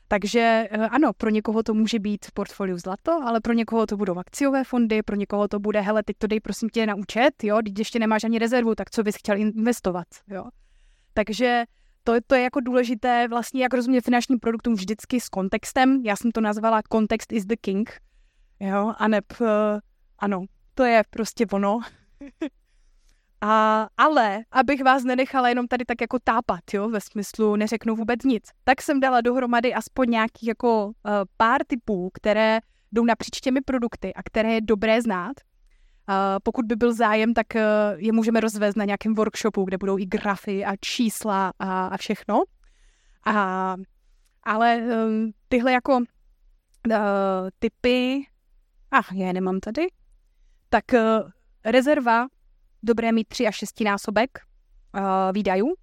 Takže 0.08 0.68
eh, 0.70 0.88
ano, 0.88 1.12
pro 1.12 1.30
někoho 1.30 1.62
to 1.62 1.74
může 1.74 1.98
být 1.98 2.26
v 2.26 2.32
portfoliu 2.32 2.78
zlato, 2.78 3.12
ale 3.12 3.40
pro 3.40 3.52
někoho 3.52 3.86
to 3.86 3.96
budou 3.96 4.18
akciové 4.18 4.64
fondy, 4.64 5.02
pro 5.02 5.16
někoho 5.16 5.48
to 5.48 5.58
bude, 5.58 5.80
hele, 5.80 6.02
teď 6.02 6.16
to 6.18 6.26
dej 6.26 6.40
prosím 6.40 6.68
tě 6.68 6.86
na 6.86 6.94
účet, 6.94 7.44
jo, 7.44 7.58
když 7.62 7.78
ještě 7.78 7.98
nemáš 7.98 8.24
ani 8.24 8.38
rezervu, 8.38 8.74
tak 8.74 8.90
co 8.90 9.02
bys 9.02 9.16
chtěl 9.16 9.36
investovat, 9.36 10.06
jo. 10.28 10.44
Takže 11.14 11.64
to, 12.04 12.12
to 12.26 12.34
je 12.34 12.42
jako 12.42 12.60
důležité 12.60 13.28
vlastně, 13.28 13.62
jak 13.62 13.74
rozumět 13.74 14.00
finančním 14.00 14.38
produktům 14.38 14.74
vždycky 14.74 15.20
s 15.20 15.28
kontextem. 15.28 16.02
Já 16.04 16.16
jsem 16.16 16.30
to 16.30 16.40
nazvala 16.40 16.82
context 16.92 17.32
is 17.32 17.44
the 17.44 17.56
king, 17.60 18.00
jo, 18.60 18.92
a 18.98 19.08
neb, 19.08 19.24
uh, 19.40 19.46
ano, 20.18 20.44
to 20.74 20.84
je 20.84 21.02
prostě 21.10 21.46
ono. 21.52 21.80
A, 23.40 23.88
ale, 23.96 24.40
abych 24.50 24.84
vás 24.84 25.04
nenechala 25.04 25.48
jenom 25.48 25.68
tady 25.68 25.84
tak 25.84 26.00
jako 26.00 26.18
tápat, 26.24 26.60
jo, 26.72 26.88
ve 26.88 27.00
smyslu 27.00 27.56
neřeknu 27.56 27.96
vůbec 27.96 28.24
nic, 28.24 28.44
tak 28.64 28.82
jsem 28.82 29.00
dala 29.00 29.20
dohromady 29.20 29.74
aspoň 29.74 30.10
nějakých 30.10 30.48
jako 30.48 30.86
uh, 30.86 30.92
pár 31.36 31.60
typů, 31.66 32.10
které 32.14 32.60
jdou 32.92 33.04
napříč 33.04 33.40
těmi 33.40 33.60
produkty 33.60 34.14
a 34.14 34.22
které 34.22 34.52
je 34.52 34.60
dobré 34.60 35.02
znát. 35.02 35.32
Uh, 36.08 36.14
pokud 36.42 36.64
by 36.66 36.76
byl 36.76 36.94
zájem, 36.94 37.34
tak 37.34 37.46
uh, 37.54 37.60
je 37.96 38.12
můžeme 38.12 38.40
rozvést 38.40 38.76
na 38.76 38.84
nějakém 38.84 39.14
workshopu, 39.14 39.64
kde 39.64 39.78
budou 39.78 39.98
i 39.98 40.06
grafy 40.06 40.64
a 40.64 40.76
čísla 40.80 41.52
a, 41.58 41.86
a 41.86 41.96
všechno. 41.96 42.42
A, 43.26 43.76
ale 44.42 44.76
um, 44.76 45.32
tyhle 45.48 45.72
jako 45.72 45.96
uh, 45.96 46.04
typy, 47.58 48.26
ach, 48.90 49.12
já 49.12 49.26
je 49.26 49.32
nemám 49.32 49.60
tady, 49.60 49.86
tak 50.68 50.84
uh, 50.92 51.30
rezerva 51.64 52.26
dobré 52.82 53.12
mít 53.12 53.28
tři 53.28 53.46
až 53.46 53.56
šestinásobek 53.56 54.38
uh, 54.94 55.00
výdajů 55.32 55.74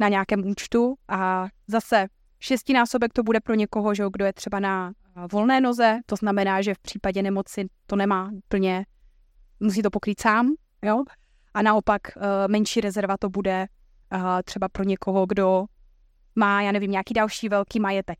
na 0.00 0.08
nějakém 0.08 0.46
účtu 0.46 0.94
a 1.08 1.46
zase 1.66 2.06
šestinásobek 2.40 3.12
to 3.12 3.22
bude 3.22 3.40
pro 3.40 3.54
někoho, 3.54 3.94
že, 3.94 4.04
kdo 4.12 4.24
je 4.24 4.32
třeba 4.32 4.60
na 4.60 4.92
uh, 5.16 5.26
volné 5.32 5.60
noze, 5.60 5.98
to 6.06 6.16
znamená, 6.16 6.62
že 6.62 6.74
v 6.74 6.78
případě 6.78 7.22
nemoci 7.22 7.66
to 7.86 7.96
nemá 7.96 8.30
úplně, 8.32 8.86
musí 9.60 9.82
to 9.82 9.90
pokrýt 9.90 10.20
sám, 10.20 10.54
jo? 10.82 11.04
A 11.54 11.62
naopak 11.62 12.02
uh, 12.16 12.22
menší 12.46 12.80
rezerva 12.80 13.16
to 13.16 13.28
bude 13.28 13.66
třeba 14.44 14.68
pro 14.68 14.84
někoho, 14.84 15.26
kdo 15.26 15.64
má, 16.34 16.62
já 16.62 16.72
nevím, 16.72 16.90
nějaký 16.90 17.14
další 17.14 17.48
velký 17.48 17.80
majetek. 17.80 18.18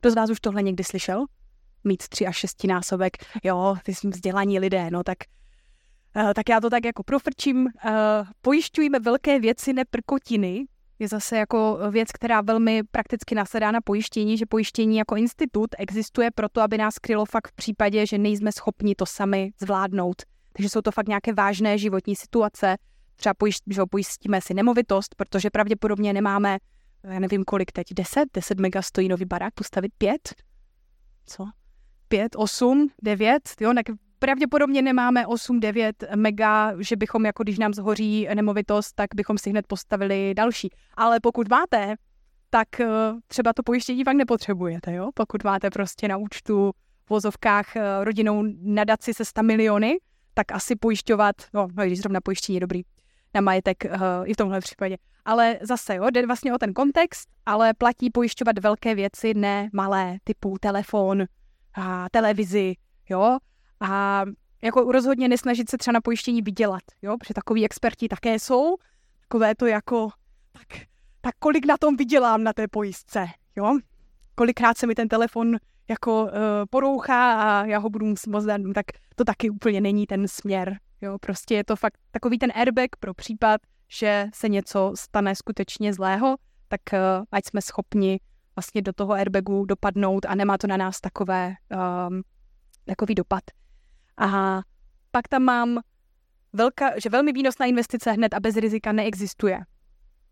Kdo 0.00 0.10
z 0.10 0.14
vás 0.14 0.30
už 0.30 0.40
tohle 0.40 0.62
někdy 0.62 0.84
slyšel? 0.84 1.24
Mít 1.84 2.08
tři 2.08 2.26
až 2.26 2.36
šestinásobek, 2.36 3.12
jo, 3.44 3.76
ty 3.82 3.94
jsme 3.94 4.10
vzdělaní 4.10 4.58
lidé, 4.58 4.90
no 4.90 5.02
tak 5.02 5.18
tak 6.34 6.48
já 6.48 6.60
to 6.60 6.70
tak 6.70 6.84
jako 6.84 7.02
profrčím. 7.02 7.58
Uh, 7.66 7.70
pojišťujeme 8.42 8.98
velké 8.98 9.40
věci, 9.40 9.72
ne 9.72 9.84
prkotiny, 9.90 10.66
je 10.98 11.08
zase 11.08 11.36
jako 11.36 11.78
věc, 11.90 12.12
která 12.12 12.40
velmi 12.40 12.82
prakticky 12.90 13.34
nasedá 13.34 13.70
na 13.70 13.80
pojištění, 13.80 14.38
že 14.38 14.46
pojištění 14.46 14.96
jako 14.96 15.16
institut 15.16 15.70
existuje 15.78 16.30
proto, 16.30 16.60
aby 16.60 16.78
nás 16.78 16.98
krylo 16.98 17.24
fakt 17.24 17.48
v 17.48 17.52
případě, 17.52 18.06
že 18.06 18.18
nejsme 18.18 18.52
schopni 18.52 18.94
to 18.94 19.06
sami 19.06 19.52
zvládnout. 19.60 20.22
Takže 20.52 20.68
jsou 20.68 20.80
to 20.80 20.90
fakt 20.90 21.08
nějaké 21.08 21.32
vážné 21.32 21.78
životní 21.78 22.16
situace. 22.16 22.76
Třeba 23.16 23.34
pojišť, 23.34 23.62
že 23.70 23.82
pojistíme 23.90 24.40
si 24.40 24.54
nemovitost, 24.54 25.14
protože 25.14 25.50
pravděpodobně 25.50 26.12
nemáme, 26.12 26.58
já 27.04 27.18
nevím 27.18 27.44
kolik 27.44 27.72
teď, 27.72 27.86
10, 27.94 28.24
10 28.34 28.60
mega 28.60 28.82
stojí 28.82 29.08
nový 29.08 29.24
barák, 29.24 29.54
postavit 29.54 29.92
5? 29.98 30.34
Co? 31.26 31.44
5, 32.08 32.36
8, 32.36 32.88
9, 33.02 33.42
jo, 33.60 33.72
tak 33.74 33.86
pravděpodobně 34.22 34.82
nemáme 34.82 35.24
8-9 35.24 35.92
mega, 36.16 36.72
že 36.78 36.96
bychom, 36.96 37.26
jako 37.26 37.42
když 37.42 37.58
nám 37.58 37.74
zhoří 37.74 38.28
nemovitost, 38.34 38.92
tak 38.94 39.14
bychom 39.14 39.38
si 39.38 39.50
hned 39.50 39.66
postavili 39.66 40.34
další. 40.34 40.70
Ale 40.94 41.20
pokud 41.20 41.48
máte, 41.48 41.94
tak 42.50 42.80
eh, 42.80 42.86
třeba 43.26 43.52
to 43.52 43.62
pojištění 43.62 44.04
fakt 44.04 44.16
nepotřebujete, 44.16 44.94
jo? 44.94 45.10
Pokud 45.14 45.44
máte 45.44 45.70
prostě 45.70 46.08
na 46.08 46.16
účtu 46.16 46.70
v 47.06 47.10
vozovkách 47.10 47.76
eh, 47.76 48.04
rodinou 48.04 48.44
nadaci 48.62 49.14
se 49.14 49.24
100 49.24 49.42
miliony, 49.42 49.96
tak 50.34 50.52
asi 50.52 50.76
pojišťovat, 50.76 51.36
no, 51.54 51.68
no 51.76 51.84
když 51.84 51.98
zrovna 51.98 52.20
pojištění 52.20 52.56
je 52.56 52.60
dobrý, 52.60 52.82
na 53.34 53.40
majetek 53.40 53.84
uh, 53.84 54.00
i 54.24 54.34
v 54.34 54.36
tomhle 54.36 54.60
případě. 54.60 54.96
Ale 55.24 55.58
zase, 55.62 55.94
jo, 55.96 56.10
jde 56.10 56.26
vlastně 56.26 56.54
o 56.54 56.58
ten 56.58 56.72
kontext, 56.72 57.28
ale 57.46 57.74
platí 57.74 58.10
pojišťovat 58.10 58.58
velké 58.58 58.94
věci, 58.94 59.34
ne 59.34 59.68
malé, 59.72 60.16
typu 60.24 60.56
telefon, 60.60 61.24
a 61.74 62.06
televizi, 62.10 62.74
jo, 63.10 63.38
a 63.82 64.24
jako 64.62 64.92
rozhodně 64.92 65.28
nesnažit 65.28 65.70
se 65.70 65.78
třeba 65.78 65.92
na 65.92 66.00
pojištění 66.00 66.42
vydělat, 66.42 66.82
jo, 67.02 67.16
protože 67.18 67.34
takový 67.34 67.64
experti 67.64 68.08
také 68.08 68.38
jsou, 68.38 68.76
takové 69.20 69.54
to 69.54 69.66
jako, 69.66 70.08
tak, 70.52 70.82
tak 71.20 71.34
kolik 71.38 71.66
na 71.66 71.76
tom 71.76 71.96
vydělám 71.96 72.44
na 72.44 72.52
té 72.52 72.68
pojistce, 72.68 73.26
jo, 73.56 73.78
kolikrát 74.34 74.78
se 74.78 74.86
mi 74.86 74.94
ten 74.94 75.08
telefon 75.08 75.56
jako 75.88 76.22
uh, 76.22 76.30
porouchá 76.70 77.42
a 77.42 77.66
já 77.66 77.78
ho 77.78 77.90
budu 77.90 78.14
moc 78.28 78.44
dát, 78.44 78.60
tak 78.74 78.86
to 79.16 79.24
taky 79.24 79.50
úplně 79.50 79.80
není 79.80 80.06
ten 80.06 80.28
směr, 80.28 80.78
jo, 81.00 81.18
prostě 81.18 81.54
je 81.54 81.64
to 81.64 81.76
fakt 81.76 81.98
takový 82.10 82.38
ten 82.38 82.52
airbag 82.54 82.96
pro 83.00 83.14
případ, 83.14 83.60
že 83.88 84.26
se 84.34 84.48
něco 84.48 84.92
stane 84.96 85.34
skutečně 85.34 85.94
zlého, 85.94 86.36
tak 86.68 86.80
uh, 86.92 86.98
ať 87.32 87.44
jsme 87.46 87.62
schopni 87.62 88.20
vlastně 88.56 88.82
do 88.82 88.92
toho 88.92 89.12
airbagu 89.12 89.64
dopadnout 89.64 90.26
a 90.26 90.34
nemá 90.34 90.58
to 90.58 90.66
na 90.66 90.76
nás 90.76 91.00
takové, 91.00 91.54
um, 92.08 92.22
takový 92.84 93.14
dopad. 93.14 93.42
A 94.22 94.60
pak 95.10 95.28
tam 95.28 95.42
mám, 95.42 95.80
velká, 96.52 96.90
že 97.00 97.08
velmi 97.08 97.32
výnosná 97.32 97.66
investice 97.66 98.12
hned 98.12 98.34
a 98.34 98.40
bez 98.40 98.56
rizika 98.56 98.92
neexistuje. 98.92 99.60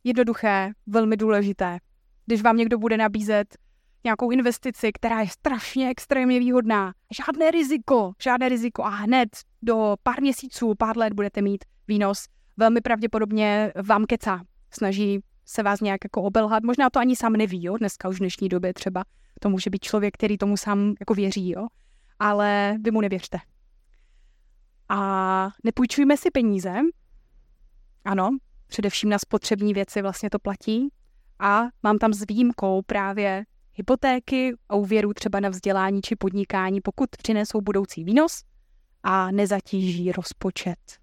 Jednoduché, 0.04 0.70
velmi 0.86 1.16
důležité. 1.16 1.78
Když 2.26 2.42
vám 2.42 2.56
někdo 2.56 2.78
bude 2.78 2.96
nabízet 2.96 3.56
nějakou 4.04 4.30
investici, 4.30 4.92
která 4.92 5.20
je 5.20 5.28
strašně 5.28 5.90
extrémně 5.90 6.38
výhodná, 6.38 6.92
žádné 7.16 7.50
riziko, 7.50 8.12
žádné 8.22 8.48
riziko 8.48 8.84
a 8.84 8.88
hned 8.88 9.28
do 9.62 9.96
pár 10.02 10.20
měsíců, 10.20 10.74
pár 10.78 10.96
let 10.96 11.12
budete 11.12 11.42
mít 11.42 11.64
výnos, 11.88 12.24
velmi 12.56 12.80
pravděpodobně 12.80 13.72
vám 13.88 14.04
kecá. 14.06 14.40
Snaží 14.70 15.20
se 15.44 15.62
vás 15.62 15.80
nějak 15.80 16.04
jako 16.04 16.22
obelhat. 16.22 16.62
Možná 16.62 16.90
to 16.90 17.00
ani 17.00 17.16
sám 17.16 17.32
neví, 17.32 17.64
jo, 17.64 17.76
dneska 17.76 18.08
už 18.08 18.16
v 18.16 18.18
dnešní 18.18 18.48
době 18.48 18.74
třeba. 18.74 19.04
To 19.40 19.50
může 19.50 19.70
být 19.70 19.84
člověk, 19.84 20.14
který 20.14 20.38
tomu 20.38 20.56
sám 20.56 20.94
jako 21.00 21.14
věří, 21.14 21.50
jo. 21.50 21.66
Ale 22.18 22.78
vy 22.80 22.90
mu 22.90 23.00
nevěřte 23.00 23.38
a 24.90 25.48
nepůjčujme 25.64 26.16
si 26.16 26.30
peníze. 26.30 26.74
Ano, 28.04 28.30
především 28.66 29.10
na 29.10 29.18
spotřební 29.18 29.74
věci 29.74 30.02
vlastně 30.02 30.30
to 30.30 30.38
platí. 30.38 30.88
A 31.38 31.62
mám 31.82 31.98
tam 31.98 32.12
s 32.12 32.24
výjimkou 32.28 32.82
právě 32.82 33.44
hypotéky 33.72 34.54
a 34.68 34.74
úvěru 34.74 35.14
třeba 35.14 35.40
na 35.40 35.48
vzdělání 35.48 36.00
či 36.02 36.16
podnikání, 36.16 36.80
pokud 36.80 37.10
přinesou 37.10 37.60
budoucí 37.60 38.04
výnos 38.04 38.42
a 39.02 39.30
nezatíží 39.30 40.12
rozpočet. 40.12 40.98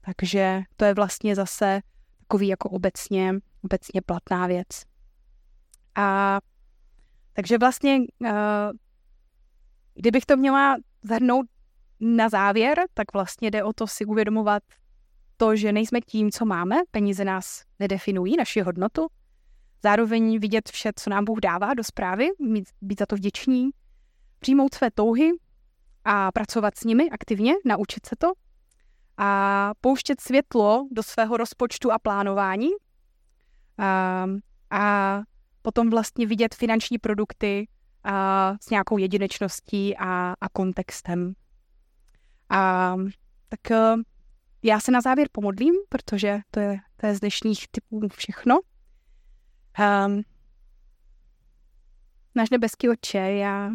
Takže 0.00 0.62
to 0.76 0.84
je 0.84 0.94
vlastně 0.94 1.34
zase 1.34 1.80
takový 2.18 2.48
jako 2.48 2.70
obecně, 2.70 3.34
obecně 3.64 4.02
platná 4.06 4.46
věc. 4.46 4.66
A 5.94 6.38
takže 7.32 7.58
vlastně, 7.58 7.98
uh, 8.20 8.28
kdybych 9.94 10.26
to 10.26 10.36
měla 10.36 10.76
zhrnout 11.02 11.46
na 12.00 12.28
závěr, 12.28 12.80
tak 12.94 13.06
vlastně 13.12 13.50
jde 13.50 13.64
o 13.64 13.72
to 13.72 13.86
si 13.86 14.04
uvědomovat 14.04 14.62
to, 15.36 15.56
že 15.56 15.72
nejsme 15.72 16.00
tím, 16.00 16.30
co 16.30 16.44
máme, 16.44 16.76
peníze 16.90 17.24
nás 17.24 17.62
nedefinují, 17.78 18.36
naši 18.36 18.60
hodnotu, 18.60 19.06
zároveň 19.82 20.38
vidět 20.38 20.68
vše, 20.68 20.90
co 20.96 21.10
nám 21.10 21.24
Bůh 21.24 21.38
dává 21.40 21.74
do 21.74 21.84
zprávy, 21.84 22.28
mít, 22.38 22.68
být 22.80 22.98
za 22.98 23.06
to 23.06 23.16
vděční, 23.16 23.70
přijmout 24.38 24.74
své 24.74 24.90
touhy 24.90 25.30
a 26.04 26.32
pracovat 26.32 26.78
s 26.78 26.84
nimi 26.84 27.10
aktivně, 27.10 27.54
naučit 27.64 28.06
se 28.06 28.16
to 28.18 28.32
a 29.16 29.72
pouštět 29.80 30.20
světlo 30.20 30.88
do 30.90 31.02
svého 31.02 31.36
rozpočtu 31.36 31.92
a 31.92 31.98
plánování 31.98 32.68
a, 33.78 34.26
a 34.70 35.20
potom 35.62 35.90
vlastně 35.90 36.26
vidět 36.26 36.54
finanční 36.54 36.98
produkty 36.98 37.68
a, 38.04 38.54
s 38.60 38.70
nějakou 38.70 38.98
jedinečností 38.98 39.96
a, 39.96 40.34
a 40.40 40.48
kontextem. 40.48 41.34
A 42.50 42.94
tak 43.48 43.70
eh, 43.70 43.94
já 44.62 44.80
se 44.80 44.92
na 44.92 45.00
závěr 45.00 45.28
pomodlím, 45.32 45.74
protože 45.88 46.40
to 46.50 46.60
je, 46.60 46.78
to 46.96 47.06
je 47.06 47.14
z 47.14 47.20
dnešních 47.20 47.68
typů 47.70 48.08
všechno. 48.08 48.60
Um, 49.78 50.22
náš 52.34 52.50
nebeský 52.50 52.88
oče, 52.88 53.18
já 53.18 53.70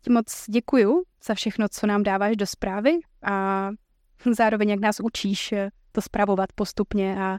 ti 0.00 0.10
moc 0.10 0.44
děkuju 0.48 1.02
za 1.24 1.34
všechno, 1.34 1.68
co 1.68 1.86
nám 1.86 2.02
dáváš 2.02 2.36
do 2.36 2.46
zprávy 2.46 2.98
a 3.22 3.68
zároveň, 4.32 4.68
jak 4.68 4.80
nás 4.80 5.00
učíš 5.00 5.52
eh, 5.52 5.70
to 5.92 6.02
zpravovat 6.02 6.52
postupně 6.52 7.22
a 7.22 7.38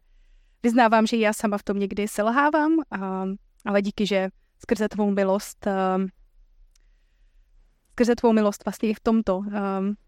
vyznávám, 0.64 1.08
že 1.08 1.18
já 1.18 1.34
sama 1.34 1.58
v 1.58 1.64
tom 1.64 1.80
někdy 1.80 2.08
selhávám, 2.08 2.72
a, 2.92 3.26
ale 3.66 3.82
díky, 3.82 4.06
že 4.06 4.30
skrze 4.62 4.90
tvou 4.90 5.12
milost 5.12 5.68
um, 5.68 6.08
skrze 8.00 8.16
tvou 8.16 8.34
milost 8.34 8.66
vlastně 8.66 8.90
i 8.90 8.94
v 8.94 9.00
tomto 9.00 9.38
um, 9.38 9.54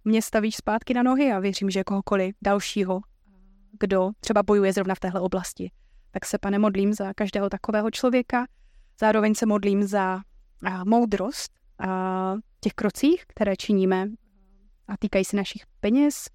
mě 0.05 0.21
stavíš 0.21 0.55
zpátky 0.55 0.93
na 0.93 1.03
nohy 1.03 1.31
a 1.31 1.39
věřím, 1.39 1.69
že 1.69 1.83
kohokoliv 1.83 2.35
dalšího, 2.41 3.01
kdo 3.79 4.11
třeba 4.19 4.43
bojuje 4.43 4.73
zrovna 4.73 4.95
v 4.95 4.99
téhle 4.99 5.21
oblasti, 5.21 5.71
tak 6.11 6.25
se, 6.25 6.37
pane, 6.37 6.59
modlím 6.59 6.93
za 6.93 7.13
každého 7.13 7.49
takového 7.49 7.91
člověka. 7.91 8.47
Zároveň 8.99 9.35
se 9.35 9.45
modlím 9.45 9.83
za 9.83 10.15
uh, 10.15 10.85
moudrost 10.85 11.51
uh, 11.85 11.87
těch 12.59 12.73
krocích, 12.73 13.25
které 13.27 13.55
činíme 13.55 14.07
a 14.87 14.97
týkají 14.97 15.25
se 15.25 15.37
našich 15.37 15.63
peněz. 15.79 16.27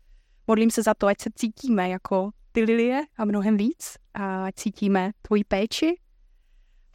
Modlím 0.47 0.71
se 0.71 0.83
za 0.83 0.95
to, 0.95 1.07
ať 1.07 1.21
se 1.21 1.31
cítíme 1.35 1.88
jako 1.88 2.31
ty 2.53 2.62
lilie 2.62 3.03
a 3.16 3.25
mnohem 3.25 3.57
víc, 3.57 3.97
a 4.14 4.45
ať 4.45 4.55
cítíme 4.55 5.11
tvoji 5.23 5.45
péči 5.45 5.97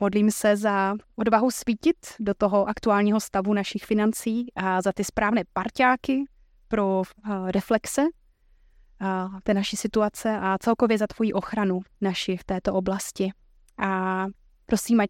Modlím 0.04 0.32
se 0.32 0.58
za 0.58 0.96
odvahu 1.16 1.52
svítit 1.52 1.98
do 2.20 2.34
toho 2.34 2.66
aktuálního 2.70 3.20
stavu 3.20 3.54
našich 3.54 3.86
financí 3.86 4.46
a 4.56 4.82
za 4.82 4.92
ty 4.92 5.04
správné 5.04 5.44
parťáky 5.54 6.24
pro 6.68 6.98
uh, 6.98 7.04
reflexe 7.52 8.02
uh, 8.02 9.40
té 9.44 9.54
naší 9.54 9.78
situace 9.78 10.38
a 10.42 10.58
celkově 10.58 10.98
za 10.98 11.08
tvoji 11.08 11.34
ochranu 11.34 11.82
naši 12.02 12.38
v 12.38 12.44
této 12.44 12.74
oblasti. 12.74 13.32
A 13.78 14.26
prosím, 14.66 15.00
ať 15.00 15.10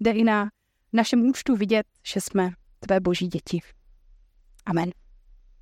jde 0.00 0.10
i 0.10 0.24
na 0.24 0.50
našem 0.92 1.20
účtu 1.20 1.56
vidět, 1.56 1.86
že 2.02 2.20
jsme 2.20 2.50
tvé 2.80 3.00
boží 3.00 3.28
děti. 3.28 3.60
Amen. 4.66 4.90